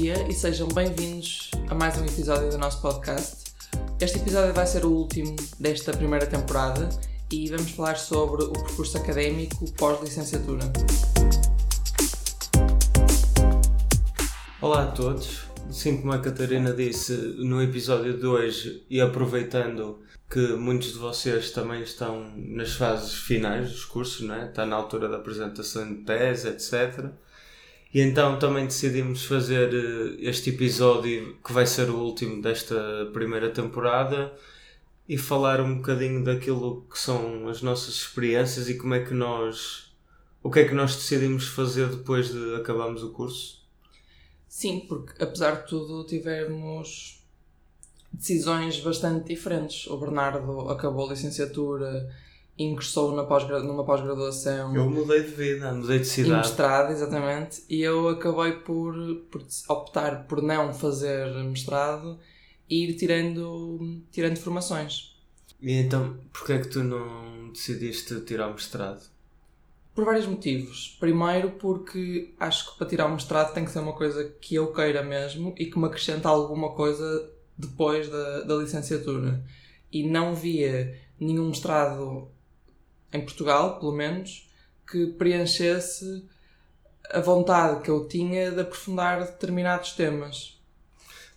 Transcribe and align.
dia 0.00 0.30
e 0.30 0.32
sejam 0.32 0.68
bem-vindos 0.68 1.50
a 1.68 1.74
mais 1.74 1.98
um 2.00 2.04
episódio 2.04 2.48
do 2.50 2.56
nosso 2.56 2.80
podcast. 2.80 3.52
Este 4.00 4.18
episódio 4.18 4.54
vai 4.54 4.64
ser 4.64 4.84
o 4.84 4.92
último 4.92 5.34
desta 5.58 5.90
primeira 5.90 6.24
temporada 6.24 6.88
e 7.32 7.48
vamos 7.48 7.72
falar 7.72 7.96
sobre 7.96 8.44
o 8.44 8.52
percurso 8.52 8.96
académico 8.96 9.68
pós-licenciatura. 9.72 10.62
Olá 14.60 14.84
a 14.84 14.86
todos. 14.92 15.40
Sim, 15.68 16.00
como 16.00 16.12
a 16.12 16.20
Catarina 16.20 16.72
disse 16.72 17.12
no 17.38 17.60
episódio 17.60 18.16
de 18.16 18.24
hoje, 18.24 18.86
e 18.88 19.00
aproveitando 19.00 19.98
que 20.30 20.52
muitos 20.52 20.92
de 20.92 20.98
vocês 20.98 21.50
também 21.50 21.82
estão 21.82 22.32
nas 22.36 22.74
fases 22.74 23.14
finais 23.14 23.72
dos 23.72 23.84
cursos, 23.84 24.30
é? 24.30 24.44
está 24.44 24.64
na 24.64 24.76
altura 24.76 25.08
da 25.08 25.16
apresentação 25.16 25.92
de 25.92 26.02
tese, 26.02 26.46
etc. 26.46 27.10
E 27.92 28.00
então 28.00 28.38
também 28.38 28.66
decidimos 28.66 29.24
fazer 29.24 29.72
eh, 29.72 30.16
este 30.20 30.50
episódio, 30.50 31.36
que 31.44 31.52
vai 31.52 31.66
ser 31.66 31.88
o 31.88 31.96
último 31.98 32.42
desta 32.42 33.10
primeira 33.12 33.50
temporada, 33.50 34.32
e 35.08 35.16
falar 35.16 35.60
um 35.60 35.76
bocadinho 35.76 36.22
daquilo 36.22 36.82
que 36.82 36.98
são 36.98 37.48
as 37.48 37.62
nossas 37.62 37.94
experiências 37.94 38.68
e 38.68 38.76
como 38.76 38.94
é 38.94 39.02
que 39.04 39.14
nós. 39.14 39.90
o 40.42 40.50
que 40.50 40.60
é 40.60 40.68
que 40.68 40.74
nós 40.74 40.94
decidimos 40.96 41.48
fazer 41.48 41.88
depois 41.88 42.30
de 42.30 42.56
acabarmos 42.56 43.02
o 43.02 43.10
curso. 43.10 43.66
Sim, 44.46 44.80
porque 44.88 45.22
apesar 45.22 45.62
de 45.62 45.68
tudo 45.68 46.06
tivemos 46.06 47.22
decisões 48.12 48.80
bastante 48.80 49.28
diferentes. 49.28 49.86
O 49.86 49.96
Bernardo 49.96 50.68
acabou 50.70 51.06
a 51.06 51.12
licenciatura 51.12 52.14
ingressou 52.58 53.14
na 53.14 53.24
pós 53.24 53.48
numa 53.62 53.84
pós-graduação. 53.84 54.74
Eu 54.74 54.90
mudei 54.90 55.22
de 55.22 55.30
vida, 55.30 55.72
mudei 55.72 56.00
de 56.00 56.06
cidade. 56.06 56.34
E 56.34 56.36
mestrado, 56.36 56.90
exatamente. 56.90 57.62
E 57.68 57.82
eu 57.82 58.08
acabei 58.08 58.52
por, 58.52 58.94
por 59.30 59.44
optar 59.68 60.26
por 60.26 60.42
não 60.42 60.74
fazer 60.74 61.32
mestrado 61.44 62.18
e 62.68 62.84
ir 62.84 62.94
tirando, 62.94 64.02
tirando 64.10 64.38
formações. 64.38 65.16
E 65.60 65.72
então, 65.72 66.18
porquê 66.32 66.54
é 66.54 66.58
que 66.58 66.68
tu 66.68 66.82
não 66.82 67.50
decidiste 67.52 68.20
tirar 68.22 68.48
o 68.48 68.54
mestrado? 68.54 69.08
Por 69.94 70.04
vários 70.04 70.26
motivos. 70.26 70.96
Primeiro, 71.00 71.52
porque 71.52 72.34
acho 72.38 72.72
que 72.72 72.78
para 72.78 72.86
tirar 72.88 73.06
o 73.06 73.12
mestrado 73.12 73.54
tem 73.54 73.64
que 73.64 73.70
ser 73.70 73.80
uma 73.80 73.92
coisa 73.92 74.24
que 74.40 74.56
eu 74.56 74.72
queira 74.72 75.02
mesmo 75.02 75.54
e 75.56 75.66
que 75.66 75.78
me 75.78 75.86
acrescenta 75.86 76.28
alguma 76.28 76.72
coisa 76.72 77.30
depois 77.56 78.08
da, 78.08 78.40
da 78.42 78.54
licenciatura. 78.56 79.44
E 79.90 80.08
não 80.08 80.34
via 80.34 80.96
nenhum 81.18 81.48
mestrado 81.48 82.28
em 83.12 83.20
Portugal, 83.20 83.78
pelo 83.78 83.92
menos, 83.92 84.48
que 84.90 85.06
preenchesse 85.06 86.24
a 87.10 87.20
vontade 87.20 87.82
que 87.82 87.90
eu 87.90 88.06
tinha 88.06 88.50
de 88.50 88.60
aprofundar 88.60 89.24
determinados 89.24 89.92
temas. 89.92 90.58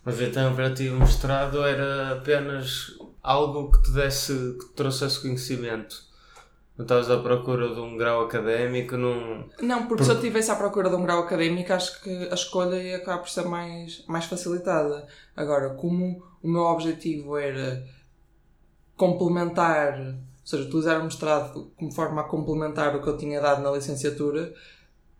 Mas 0.04 0.20
então 0.20 0.54
para 0.54 0.74
ti 0.74 0.88
o 0.88 0.98
mestrado 0.98 1.62
era 1.64 2.12
apenas 2.12 2.96
algo 3.22 3.70
que 3.70 3.82
te 3.84 3.90
desse, 3.92 4.56
que 4.58 4.66
te 4.66 4.72
trouxesse 4.74 5.20
conhecimento. 5.20 6.10
Não 6.76 6.84
estavas 6.84 7.10
à 7.10 7.18
procura 7.18 7.74
de 7.74 7.80
um 7.80 7.96
grau 7.96 8.24
académico, 8.24 8.96
não... 8.96 9.46
Não, 9.60 9.86
porque 9.86 9.98
Por... 9.98 10.04
se 10.04 10.10
eu 10.10 10.16
estivesse 10.16 10.50
à 10.50 10.56
procura 10.56 10.88
de 10.88 10.96
um 10.96 11.02
grau 11.02 11.20
académico, 11.20 11.72
acho 11.72 12.00
que 12.02 12.28
a 12.30 12.34
escolha 12.34 12.76
ia 12.76 12.96
acabar 12.96 13.18
por 13.18 13.28
ser 13.28 13.44
mais, 13.44 14.04
mais 14.06 14.24
facilitada. 14.24 15.06
Agora, 15.36 15.70
como 15.74 16.24
o 16.42 16.48
meu 16.48 16.62
objetivo 16.62 17.36
era 17.36 17.86
complementar 18.96 20.16
ou 20.42 20.46
seja, 20.46 20.64
utilizar 20.64 21.00
o 21.00 21.04
mestrado 21.04 21.72
como 21.76 21.92
forma 21.92 22.20
a 22.20 22.24
complementar 22.24 22.94
o 22.96 23.02
que 23.02 23.08
eu 23.08 23.16
tinha 23.16 23.40
dado 23.40 23.62
na 23.62 23.70
licenciatura, 23.70 24.52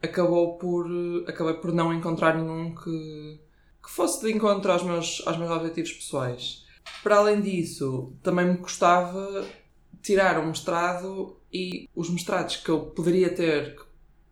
acabou 0.02 0.58
por, 0.58 0.86
acabei 1.28 1.54
por 1.54 1.72
não 1.72 1.94
encontrar 1.94 2.36
nenhum 2.36 2.74
que, 2.74 3.40
que 3.82 3.90
fosse 3.90 4.20
de 4.24 4.32
encontro 4.32 4.72
aos 4.72 4.82
meus, 4.82 5.22
aos 5.24 5.38
meus 5.38 5.50
objetivos 5.50 5.92
pessoais. 5.92 6.66
Para 7.02 7.18
além 7.18 7.40
disso, 7.40 8.12
também 8.22 8.46
me 8.46 8.56
custava 8.58 9.46
tirar 10.02 10.40
um 10.40 10.48
mestrado 10.48 11.36
e 11.52 11.88
os 11.94 12.10
mestrados 12.10 12.56
que 12.56 12.68
eu 12.68 12.80
poderia 12.80 13.32
ter, 13.32 13.76
que 13.76 13.82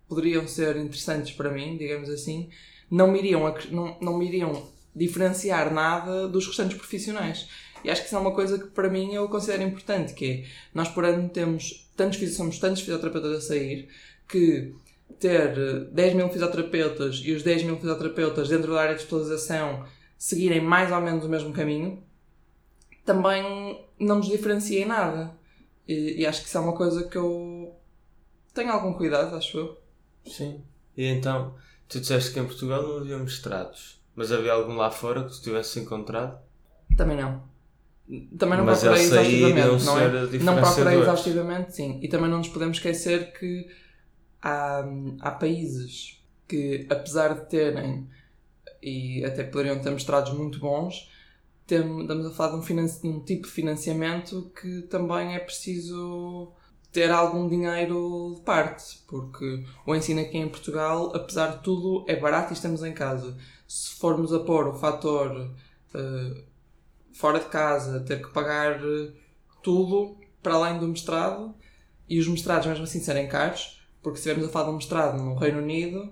poderiam 0.09 0.47
ser 0.49 0.77
interessantes 0.77 1.33
para 1.33 1.51
mim, 1.51 1.77
digamos 1.77 2.11
assim, 2.11 2.51
não 2.91 3.13
me 3.13 3.21
iriam, 3.21 3.55
não, 3.71 3.97
não 4.01 4.19
me 4.19 4.27
iriam 4.27 4.69
diferenciar 4.95 5.73
nada 5.73 6.27
dos 6.27 6.47
restantes 6.49 6.77
profissionais. 6.77 7.49
E 7.85 7.91
acho 7.91 8.03
que 8.03 8.07
isso 8.07 8.17
é 8.17 8.19
uma 8.19 8.35
coisa 8.35 8.59
que 8.59 8.67
para 8.67 8.89
mim 8.89 9.15
eu 9.15 9.29
considero 9.29 9.63
importante, 9.63 10.15
que 10.15 10.25
é, 10.31 10.45
nós 10.75 10.89
por 10.89 11.05
ano 11.05 11.29
temos 11.29 11.91
tantos, 11.97 12.37
somos 12.37 12.59
tantos 12.59 12.81
fisioterapeutas 12.81 13.37
a 13.37 13.41
sair, 13.41 13.89
que 14.29 14.75
ter 15.19 15.85
10 15.91 16.15
mil 16.15 16.29
fisioterapeutas 16.29 17.21
e 17.25 17.33
os 17.33 17.43
10 17.43 17.65
mil 17.65 17.77
fisioterapeutas 17.77 18.49
dentro 18.49 18.73
da 18.73 18.81
área 18.81 18.95
de 18.95 19.03
especialização 19.03 19.85
seguirem 20.17 20.61
mais 20.61 20.93
ou 20.93 21.01
menos 21.01 21.25
o 21.25 21.29
mesmo 21.29 21.53
caminho, 21.53 22.03
também 23.05 23.85
não 23.99 24.17
nos 24.17 24.29
diferencia 24.29 24.81
em 24.81 24.87
nada. 24.87 25.35
E, 25.89 26.21
e 26.21 26.27
acho 26.27 26.43
que 26.43 26.49
isso 26.49 26.59
é 26.59 26.61
uma 26.61 26.75
coisa 26.75 27.05
que 27.09 27.17
eu 27.17 27.75
tenho 28.55 28.71
algum 28.71 28.93
cuidado, 28.93 29.35
acho 29.35 29.59
eu. 29.59 29.79
Sim. 30.27 30.63
E 30.97 31.07
então, 31.07 31.55
tu 31.89 32.01
disseste 32.01 32.33
que 32.33 32.41
em 32.41 32.45
Portugal 32.45 32.83
não 32.83 32.99
havia 32.99 33.19
mestrados, 33.19 34.01
mas 34.15 34.31
havia 34.31 34.53
algum 34.53 34.77
lá 34.77 34.91
fora 34.91 35.25
que 35.25 35.31
tu 35.31 35.43
tivesse 35.43 35.81
encontrado? 35.81 36.39
Também 36.97 37.17
não. 37.17 37.43
Também 38.39 38.59
não 38.59 38.65
Mas 38.65 38.81
procurei 38.81 39.05
exaustivamente, 39.05 39.85
não 39.85 39.99
é? 39.99 40.39
Não 40.39 40.57
procurei 40.57 40.99
exaustivamente, 41.01 41.77
sim. 41.77 42.01
E 42.03 42.09
também 42.09 42.29
não 42.29 42.39
nos 42.39 42.49
podemos 42.49 42.77
esquecer 42.79 43.33
que 43.33 43.69
há, 44.43 44.85
há 45.21 45.31
países 45.31 46.21
que, 46.49 46.87
apesar 46.91 47.35
de 47.35 47.49
terem, 47.49 48.09
e 48.83 49.25
até 49.25 49.45
poderiam 49.45 49.79
ter 49.79 49.91
mestrados 49.91 50.33
muito 50.33 50.59
bons, 50.59 51.09
tem, 51.67 52.01
estamos 52.01 52.27
a 52.27 52.31
falar 52.31 52.59
de 52.59 52.73
um, 52.73 53.11
um 53.11 53.21
tipo 53.21 53.47
de 53.47 53.53
financiamento 53.53 54.51
que 54.61 54.83
também 54.83 55.37
é 55.37 55.39
preciso 55.39 56.53
ter 56.91 57.11
algum 57.11 57.49
dinheiro 57.49 58.35
de 58.37 58.41
parte, 58.43 58.99
porque 59.07 59.65
o 59.87 59.95
ensino 59.95 60.21
aqui 60.21 60.39
em 60.39 60.49
Portugal, 60.49 61.15
apesar 61.15 61.59
de 61.59 61.63
tudo, 61.63 62.05
é 62.09 62.17
barato 62.17 62.53
e 62.53 62.55
estamos 62.55 62.83
em 62.83 62.93
casa. 62.93 63.37
Se 63.69 63.95
formos 63.95 64.33
a 64.33 64.41
pôr 64.41 64.67
o 64.67 64.75
fator 64.75 65.53
uh, 65.95 66.50
fora 67.21 67.39
de 67.39 67.47
casa, 67.47 68.01
ter 68.01 68.23
que 68.23 68.31
pagar 68.31 68.81
eh, 68.83 69.11
tudo 69.63 70.17
para 70.43 70.55
além 70.55 70.79
do 70.79 70.89
mestrado 70.89 71.55
e 72.09 72.19
os 72.19 72.27
mestrados 72.27 72.67
mesmo 72.67 72.85
assim 72.85 72.99
serem 72.99 73.29
caros, 73.29 73.79
porque 74.03 74.19
se 74.19 74.23
estivermos 74.23 74.49
a 74.49 74.53
falar 74.53 74.65
de 74.65 74.71
um 74.71 74.77
mestrado 74.77 75.23
no 75.23 75.35
Reino 75.35 75.59
Unido 75.59 76.11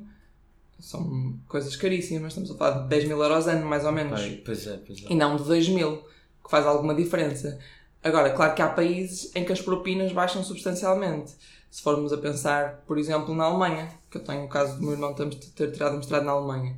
são 0.79 1.41
coisas 1.49 1.75
caríssimas, 1.75 2.29
estamos 2.29 2.51
a 2.51 2.55
falar 2.55 2.83
de 2.83 2.89
10 2.89 3.09
mil 3.09 3.23
euros 3.23 3.49
ano 3.49 3.67
mais 3.67 3.85
ou 3.87 3.91
menos. 3.91 4.21
Ai, 4.21 4.43
pois 4.45 4.67
é, 4.67 4.77
pois 4.77 5.03
é. 5.03 5.07
E 5.11 5.15
não 5.15 5.37
de 5.37 5.45
2 5.45 5.71
mil, 5.71 5.97
que 6.45 6.51
faz 6.51 6.67
alguma 6.67 6.95
diferença. 6.95 7.59
Agora, 8.05 8.31
claro 8.31 8.55
que 8.55 8.63
há 8.63 8.69
países 8.69 9.35
em 9.35 9.45
que 9.45 9.53
as 9.53 9.61
propinas 9.61 10.13
baixam 10.13 10.45
substancialmente. 10.45 11.33
Se 11.71 11.83
formos 11.83 12.13
a 12.13 12.19
pensar, 12.19 12.85
por 12.87 12.99
exemplo, 12.99 13.35
na 13.35 13.45
Alemanha, 13.45 13.89
que 14.11 14.19
eu 14.19 14.25
tenho 14.25 14.45
o 14.45 14.49
caso 14.49 14.77
do 14.77 14.83
meu 14.83 14.93
irmão 14.93 15.15
ter 15.15 15.73
tirado 15.73 15.97
mestrado 15.97 16.25
na 16.25 16.33
Alemanha. 16.33 16.77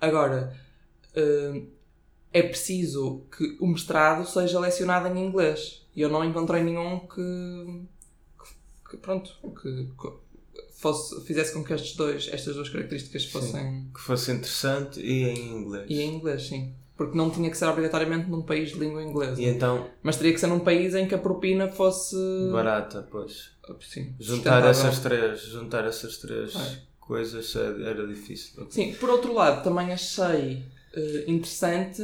Agora, 0.00 0.54
uh, 1.16 1.77
é 2.32 2.42
preciso 2.42 3.22
que 3.36 3.56
o 3.60 3.66
mestrado 3.66 4.26
seja 4.26 4.58
lecionado 4.58 5.08
em 5.08 5.26
inglês. 5.26 5.86
E 5.94 6.00
eu 6.00 6.08
não 6.08 6.24
encontrei 6.24 6.62
nenhum 6.62 7.00
que, 7.00 7.82
que, 8.38 8.90
que 8.90 8.96
pronto, 8.98 9.34
que, 9.60 9.88
fosse, 10.78 11.20
fizesse 11.22 11.52
com 11.52 11.64
que 11.64 11.72
estes 11.72 11.96
dois, 11.96 12.28
estas 12.32 12.54
duas 12.54 12.68
características 12.68 13.24
fossem... 13.26 13.62
Sim, 13.62 13.90
que 13.92 14.00
fosse 14.00 14.30
interessante 14.30 15.00
e 15.00 15.24
em 15.24 15.52
inglês. 15.52 15.86
E 15.88 16.00
em 16.00 16.14
inglês, 16.14 16.46
sim. 16.46 16.74
Porque 16.96 17.16
não 17.16 17.30
tinha 17.30 17.48
que 17.50 17.56
ser 17.56 17.66
obrigatoriamente 17.66 18.28
num 18.28 18.42
país 18.42 18.70
de 18.70 18.78
língua 18.78 19.02
inglesa. 19.02 19.40
E 19.40 19.46
então... 19.46 19.88
Mas 20.02 20.16
teria 20.16 20.32
que 20.32 20.40
ser 20.40 20.48
num 20.48 20.60
país 20.60 20.94
em 20.94 21.06
que 21.06 21.14
a 21.14 21.18
propina 21.18 21.68
fosse... 21.68 22.16
Barata, 22.52 23.06
pois. 23.10 23.50
Sim, 23.80 24.14
juntar 24.18 24.64
essas 24.64 24.98
três, 24.98 25.42
juntar 25.42 25.84
essas 25.84 26.16
três 26.16 26.54
coisas 26.98 27.54
era 27.54 28.06
difícil. 28.06 28.66
Sim, 28.70 28.94
por 28.94 29.10
outro 29.10 29.32
lado, 29.32 29.62
também 29.62 29.92
achei 29.92 30.64
uh, 30.96 31.30
interessante 31.30 32.02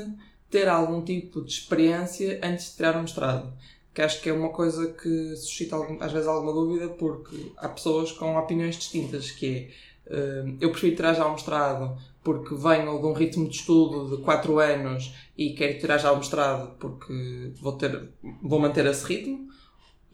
ter 0.51 0.69
algum 0.69 1.03
tipo 1.03 1.43
de 1.43 1.53
experiência 1.53 2.41
antes 2.43 2.71
de 2.71 2.77
tirar 2.77 2.97
um 2.97 3.03
mestrado. 3.03 3.53
Que 3.93 4.03
acho 4.03 4.21
que 4.21 4.29
é 4.29 4.33
uma 4.33 4.51
coisa 4.51 4.93
que 4.93 5.37
suscita 5.37 5.77
algum, 5.77 6.03
às 6.03 6.13
vezes 6.13 6.27
alguma 6.27 6.53
dúvida, 6.53 6.89
porque 6.89 7.53
há 7.57 7.69
pessoas 7.69 8.13
com 8.13 8.37
opiniões 8.37 8.77
distintas, 8.77 9.31
que 9.31 9.71
é, 10.07 10.45
uh, 10.45 10.57
eu 10.61 10.71
prefiro 10.71 10.97
tirar 10.97 11.15
já 11.15 11.27
um 11.27 11.33
mestrado 11.33 11.97
porque 12.23 12.55
venho 12.55 12.99
de 12.99 13.07
um 13.07 13.13
ritmo 13.13 13.47
de 13.49 13.57
estudo 13.57 14.17
de 14.17 14.23
4 14.23 14.59
anos 14.59 15.15
e 15.37 15.53
quero 15.53 15.79
tirar 15.79 15.99
já 15.99 16.11
o 16.11 16.17
mestrado 16.17 16.75
porque 16.79 17.53
vou, 17.61 17.73
ter, 17.73 18.09
vou 18.43 18.59
manter 18.59 18.87
esse 18.87 19.05
ritmo, 19.07 19.49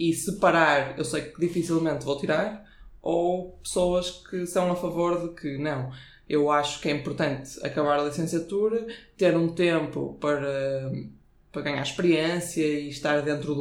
e 0.00 0.14
se 0.14 0.38
parar, 0.38 0.99
eu 0.99 1.05
sei 1.05 1.20
que 1.20 1.38
dificilmente 1.38 2.06
vou 2.06 2.19
tirar, 2.19 2.64
ou 3.02 3.58
pessoas 3.62 4.23
que 4.31 4.46
são 4.46 4.73
a 4.73 4.75
favor 4.75 5.20
de 5.20 5.34
que 5.40 5.58
não, 5.58 5.93
eu 6.31 6.49
acho 6.49 6.81
que 6.81 6.88
é 6.88 6.93
importante 6.93 7.59
acabar 7.61 7.99
a 7.99 8.05
licenciatura, 8.05 8.87
ter 9.19 9.37
um 9.37 9.49
tempo 9.49 10.17
para, 10.21 10.93
para 11.50 11.62
ganhar 11.62 11.82
experiência 11.82 12.62
e 12.62 12.88
estar 12.88 13.21
dentro 13.23 13.53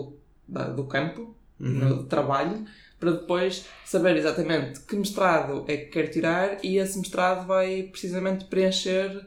do, 0.48 0.75
do 0.75 0.83
campo, 0.83 1.36
uhum. 1.60 1.80
do 1.80 2.04
trabalho, 2.04 2.63
para 3.00 3.13
depois 3.13 3.66
saber 3.83 4.18
exatamente 4.18 4.81
que 4.81 4.95
mestrado 4.95 5.66
é 5.68 5.77
que 5.77 5.86
quer 5.86 6.10
tirar 6.10 6.63
e 6.63 6.77
esse 6.77 7.00
mestrado 7.00 7.48
vai 7.48 7.83
precisamente 7.83 8.45
preencher 8.45 9.25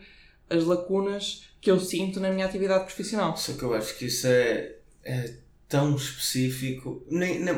as 0.49 0.63
lacunas 0.63 1.49
que 1.61 1.69
eu 1.69 1.81
sinto 1.81 2.21
na 2.21 2.31
minha 2.31 2.47
atividade 2.47 2.85
profissional. 2.85 3.37
Só 3.37 3.55
que 3.55 3.65
eu 3.65 3.75
acho 3.75 3.99
que 3.99 4.07
isso 4.07 4.29
é, 4.29 4.77
é 5.03 5.35
tão 5.69 5.97
específico, 5.97 7.05
nem, 7.11 7.41
nem, 7.41 7.55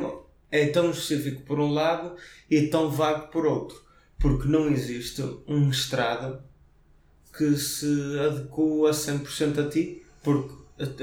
é 0.51 0.67
tão 0.69 0.91
específico 0.91 1.43
por 1.43 1.61
um 1.61 1.71
lado 1.71 2.17
e 2.51 2.69
tão 2.69 2.91
vago 2.91 3.29
por 3.29 3.45
outro. 3.45 3.85
Porque 4.19 4.49
não 4.49 4.69
existe 4.69 5.23
um 5.47 5.67
mestrado 5.67 6.39
que 7.37 7.57
se 7.57 8.19
adequa 8.21 8.89
a 8.89 8.93
100% 8.93 9.67
a 9.67 9.69
ti, 9.69 10.03
porque 10.23 10.55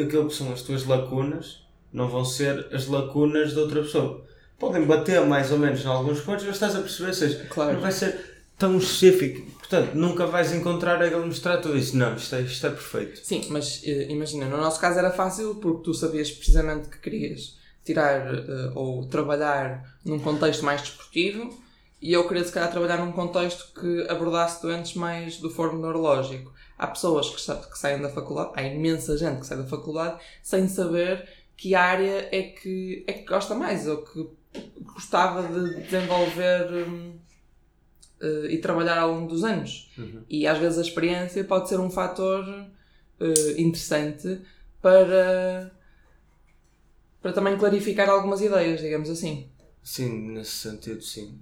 aquilo 0.02 0.28
que 0.28 0.34
são 0.36 0.52
as 0.52 0.62
tuas 0.62 0.86
lacunas 0.86 1.66
não 1.92 2.08
vão 2.08 2.24
ser 2.24 2.68
as 2.74 2.88
lacunas 2.88 3.52
de 3.52 3.60
outra 3.60 3.82
pessoa. 3.82 4.26
Podem 4.58 4.86
bater 4.86 5.20
mais 5.26 5.52
ou 5.52 5.58
menos 5.60 5.84
em 5.84 5.88
alguns 5.88 6.22
pontos, 6.22 6.46
mas 6.46 6.56
estás 6.56 6.76
a 6.76 6.80
perceber, 6.82 7.14
seja, 7.14 7.46
Claro. 7.50 7.74
não 7.74 7.82
vai 7.82 7.92
ser 7.92 8.44
tão 8.58 8.78
específico. 8.78 9.50
Portanto, 9.58 9.94
nunca 9.96 10.26
vais 10.26 10.54
encontrar 10.54 11.02
aquele 11.02 11.26
mestrado 11.26 11.76
e 11.76 11.80
disse, 11.80 11.96
não, 11.98 12.16
isto 12.16 12.36
é, 12.36 12.42
isto 12.42 12.68
é 12.68 12.70
perfeito. 12.70 13.20
Sim, 13.26 13.48
mas 13.50 13.82
eh, 13.86 14.08
imagina, 14.10 14.46
no 14.48 14.58
nosso 14.58 14.80
caso 14.80 15.00
era 15.00 15.12
fácil 15.12 15.56
porque 15.56 15.84
tu 15.84 15.94
sabias 15.94 16.30
precisamente 16.32 16.90
que 16.90 16.98
querias 17.00 17.58
tirar 17.84 18.34
eh, 18.36 18.72
ou 18.76 19.06
trabalhar 19.08 19.98
num 20.06 20.20
contexto 20.20 20.64
mais 20.64 20.82
desportivo 20.82 21.60
e 22.02 22.14
eu 22.14 22.28
queria 22.28 22.44
se 22.44 22.52
calhar 22.52 22.72
trabalhar 22.72 22.98
num 22.98 23.12
contexto 23.12 23.72
que 23.80 24.10
abordasse 24.10 24.62
doentes 24.62 24.96
mais 24.96 25.38
do 25.38 25.50
foro 25.52 25.78
neurológico. 25.78 26.52
Há 26.78 26.88
pessoas 26.88 27.30
que, 27.30 27.36
que 27.36 27.78
saem 27.78 28.02
da 28.02 28.10
faculdade, 28.10 28.52
há 28.56 28.64
imensa 28.64 29.16
gente 29.16 29.42
que 29.42 29.46
sai 29.46 29.58
da 29.58 29.68
faculdade 29.68 30.20
sem 30.42 30.68
saber 30.68 31.30
que 31.56 31.76
área 31.76 32.28
é 32.32 32.42
que, 32.42 33.04
é 33.06 33.14
que 33.14 33.26
gosta 33.26 33.54
mais 33.54 33.88
ou 33.88 34.04
que 34.04 34.28
gostava 34.82 35.44
de 35.44 35.84
desenvolver 35.84 36.88
hum, 36.88 37.20
eh, 38.20 38.48
e 38.50 38.58
trabalhar 38.58 38.98
ao 38.98 39.14
longo 39.14 39.28
dos 39.28 39.44
anos. 39.44 39.92
E 40.28 40.48
às 40.48 40.58
vezes 40.58 40.80
a 40.80 40.82
experiência 40.82 41.44
pode 41.44 41.70
ser 41.70 41.80
um 41.80 41.92
fator 41.92 42.44
eh, 43.20 43.62
interessante 43.62 44.42
para, 44.82 45.72
para 47.22 47.32
também 47.32 47.56
clarificar 47.58 48.10
algumas 48.10 48.42
ideias, 48.42 48.82
digamos 48.82 49.10
assim. 49.10 49.48
Sim, 49.84 50.32
nesse 50.32 50.52
sentido, 50.52 51.02
sim. 51.04 51.40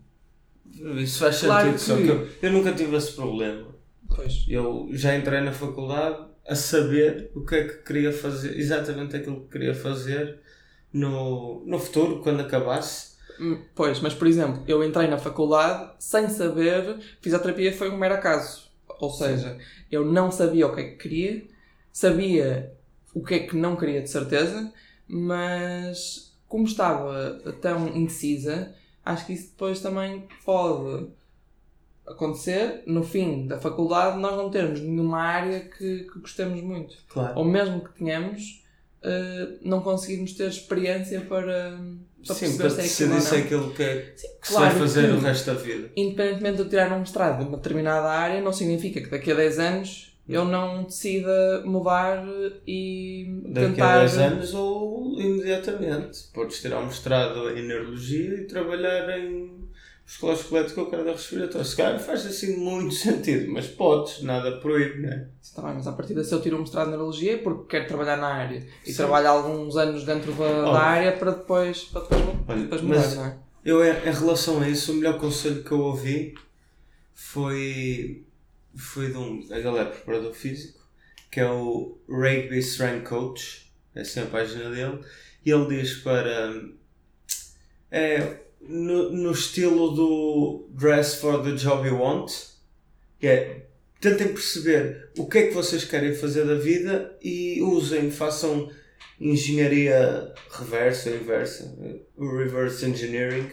Isso 0.98 1.20
faz 1.20 1.42
Claro 1.42 1.78
sentido, 1.78 1.80
só 1.80 1.96
que- 1.98 2.04
que 2.04 2.10
eu, 2.10 2.28
eu 2.50 2.52
nunca 2.52 2.72
tive 2.74 2.96
esse 2.96 3.14
problema. 3.14 3.68
Pois. 4.16 4.46
Eu 4.48 4.88
já 4.92 5.16
entrei 5.16 5.42
na 5.42 5.52
faculdade 5.52 6.26
a 6.48 6.56
saber 6.56 7.32
o 7.36 7.46
que 7.46 7.56
é 7.56 7.64
que 7.68 7.84
queria 7.84 8.12
fazer, 8.12 8.58
exatamente 8.58 9.16
aquilo 9.16 9.42
que 9.42 9.50
queria 9.52 9.74
fazer 9.76 10.40
no, 10.92 11.64
no 11.66 11.78
futuro, 11.80 12.22
quando 12.22 12.42
acabasse. 12.42 13.10
Hum, 13.40 13.62
Pois, 13.76 14.00
mas 14.02 14.14
por 14.14 14.28
exemplo, 14.28 14.64
eu 14.68 14.84
entrei 14.84 15.08
na 15.08 15.18
faculdade 15.18 15.92
sem 16.00 16.28
saber, 16.30 16.98
fisioterapia 17.22 17.72
foi 17.72 17.90
um 17.90 17.98
mero 17.98 18.16
acaso. 18.16 18.70
Ou 19.00 19.10
seja, 19.12 19.58
eu 19.92 20.04
não 20.04 20.32
sabia 20.32 20.68
o 20.68 20.74
que 20.76 20.82
é 20.82 20.84
que 20.90 20.96
queria, 20.98 21.44
sabia 21.92 22.74
o 23.14 23.24
que 23.24 23.36
é 23.36 23.40
que 23.40 23.56
não 23.56 23.76
queria 23.76 24.02
de 24.02 24.10
certeza, 24.10 24.74
mas 25.08 26.34
como 26.48 26.66
estava 26.66 27.40
tão 27.62 27.88
indecisa, 27.96 28.74
acho 29.06 29.26
que 29.26 29.34
isso 29.34 29.50
depois 29.50 29.80
também 29.82 30.28
pode 30.46 31.08
acontecer 32.08 32.84
no 32.88 33.04
fim 33.04 33.46
da 33.48 33.60
faculdade 33.60 34.18
nós 34.20 34.36
não 34.36 34.50
termos 34.50 34.80
nenhuma 34.80 35.22
área 35.22 35.60
que, 35.62 36.04
que 36.12 36.20
gostemos 36.20 36.62
muito. 36.62 36.96
Claro. 37.08 37.38
Ou 37.38 37.46
mesmo 37.46 37.82
que 37.84 37.92
tenhamos, 38.00 38.64
eh, 39.04 39.58
não 39.62 39.82
conseguirmos 39.82 40.34
ter 40.34 40.48
experiência 40.48 41.22
para, 41.22 41.80
para 42.26 42.36
Sim, 42.36 42.58
para 42.58 42.70
se 42.70 42.80
é 42.80 42.84
decidir 42.84 43.22
se 43.22 43.36
é 43.36 43.40
aquilo 43.40 43.72
que, 43.74 43.84
é, 43.84 44.02
que 44.12 44.20
se 44.20 44.28
claro 44.54 44.72
vai 44.72 44.80
fazer 44.80 45.08
que- 45.08 45.14
o 45.16 45.20
resto 45.20 45.46
da 45.46 45.54
vida. 45.54 45.92
Independentemente 45.96 46.56
de 46.58 46.62
eu 46.64 46.70
tirar 46.70 46.92
um 46.94 47.00
mestrado 47.00 47.40
de 47.44 47.48
uma 47.48 47.58
determinada 47.58 48.10
área, 48.10 48.42
não 48.42 48.52
significa 48.52 49.00
que 49.02 49.10
daqui 49.10 49.32
a 49.32 49.36
10 49.36 49.60
anos 49.60 50.09
eu 50.30 50.46
não 50.46 50.84
decida 50.84 51.64
mudar 51.66 52.24
e 52.68 53.42
Daqui 53.48 53.68
tentar. 53.76 53.96
a 53.96 54.00
10 54.00 54.18
anos 54.20 54.54
ou 54.54 55.20
imediatamente. 55.20 56.26
Podes 56.34 56.62
tirar 56.62 56.80
um 56.80 56.86
mestrado 56.86 57.50
em 57.58 57.68
neurologia 57.68 58.36
e 58.36 58.46
trabalhar 58.46 59.18
em 59.20 59.58
musculação 60.06 60.44
esquelética 60.44 60.82
ou 60.82 60.88
cardiorrespiratória. 60.88 61.64
Se 61.66 61.76
calhar 61.76 62.00
faz 62.00 62.26
assim 62.26 62.58
muito 62.58 62.94
sentido, 62.96 63.52
mas 63.52 63.68
podes, 63.68 64.22
nada 64.24 64.58
proíbe, 64.60 65.02
não 65.02 65.10
é? 65.10 65.28
Está 65.42 65.62
bem, 65.62 65.74
mas 65.76 65.88
a 65.88 65.92
partir 65.94 66.24
se 66.24 66.34
eu 66.34 66.42
tiro 66.42 66.58
um 66.58 66.62
mestrado 66.62 66.88
em 66.88 66.92
neurologia 66.92 67.34
é 67.34 67.38
porque 67.38 67.66
quero 67.78 67.88
trabalhar 67.88 68.18
na 68.18 68.28
área 68.28 68.66
e 68.86 68.92
Sim. 68.92 68.98
trabalho 68.98 69.28
alguns 69.30 69.76
anos 69.78 70.04
dentro 70.04 70.32
da, 70.34 70.64
da 70.72 70.80
área 70.80 71.12
para 71.12 71.32
depois, 71.32 71.84
para 71.86 72.02
depois, 72.02 72.22
Olha, 72.48 72.62
depois 72.62 72.82
mas- 72.82 73.08
mudar, 73.10 73.16
não 73.16 73.26
é? 73.26 73.38
Eu, 73.66 73.84
em 73.84 74.12
relação 74.14 74.62
a 74.62 74.70
isso, 74.70 74.94
o 74.94 74.96
melhor 74.96 75.20
conselho 75.20 75.64
que 75.64 75.72
eu 75.72 75.80
ouvi 75.82 76.34
foi, 77.14 78.24
foi 78.76 79.12
de 79.12 79.18
um, 79.18 79.48
ele 79.50 79.78
é 79.78 79.86
preparador 79.86 80.34
físico, 80.34 80.80
que 81.32 81.40
é 81.40 81.50
o 81.50 81.98
Rugby 82.08 82.60
Strength 82.60 83.08
Coach, 83.08 83.72
essa 83.94 84.22
é 84.22 84.24
a 84.24 84.28
página 84.28 84.70
dele, 84.70 85.00
e 85.46 85.52
ele 85.52 85.68
diz 85.68 85.96
para, 85.96 86.54
é, 87.92 88.38
no, 88.62 89.12
no 89.12 89.32
estilo 89.32 89.92
do 89.92 90.70
Dress 90.72 91.18
for 91.18 91.44
the 91.44 91.52
Job 91.52 91.88
You 91.88 92.00
Want, 92.00 92.32
que 93.20 93.28
é, 93.28 93.66
tentem 94.00 94.30
perceber 94.30 95.10
o 95.18 95.28
que 95.28 95.38
é 95.38 95.48
que 95.48 95.54
vocês 95.54 95.84
querem 95.84 96.16
fazer 96.16 96.46
da 96.46 96.56
vida 96.56 97.18
e 97.22 97.62
usem, 97.62 98.12
façam 98.12 98.72
engenharia 99.20 100.34
reversa, 100.52 101.10
inversa, 101.10 101.78
o 102.16 102.38
reverse 102.38 102.86
engineering, 102.86 103.52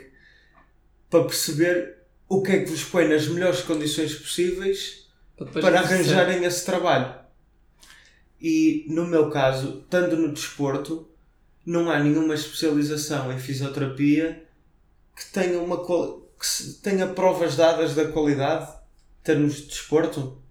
para 1.10 1.24
perceber 1.24 1.96
o 2.28 2.42
que 2.42 2.52
é 2.52 2.58
que 2.60 2.70
vos 2.70 2.84
põe 2.84 3.08
nas 3.08 3.26
melhores 3.28 3.60
condições 3.62 4.14
possíveis 4.14 5.05
para 5.36 5.46
perceber. 5.52 5.76
arranjarem 5.76 6.44
esse 6.44 6.64
trabalho. 6.64 7.14
E 8.40 8.84
no 8.88 9.06
meu 9.06 9.30
caso, 9.30 9.80
estando 9.84 10.16
no 10.16 10.32
desporto, 10.32 11.08
não 11.64 11.90
há 11.90 11.98
nenhuma 11.98 12.34
especialização 12.34 13.32
em 13.32 13.38
fisioterapia 13.38 14.44
que 15.16 15.26
tenha, 15.32 15.58
uma, 15.58 15.82
que 15.84 16.72
tenha 16.82 17.06
provas 17.08 17.56
dadas 17.56 17.94
da 17.94 18.06
qualidade 18.12 18.70
em 19.20 19.24
termos 19.24 19.56
de 19.56 19.66
desporto. 19.66 20.42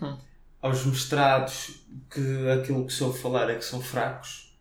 Uhum. 0.00 0.18
Aos 0.60 0.84
mestrados, 0.84 1.84
que 2.10 2.50
aquilo 2.50 2.84
que 2.84 2.92
soube 2.92 3.16
falar 3.16 3.48
é 3.48 3.54
que 3.54 3.64
são 3.64 3.80
fracos, 3.80 4.58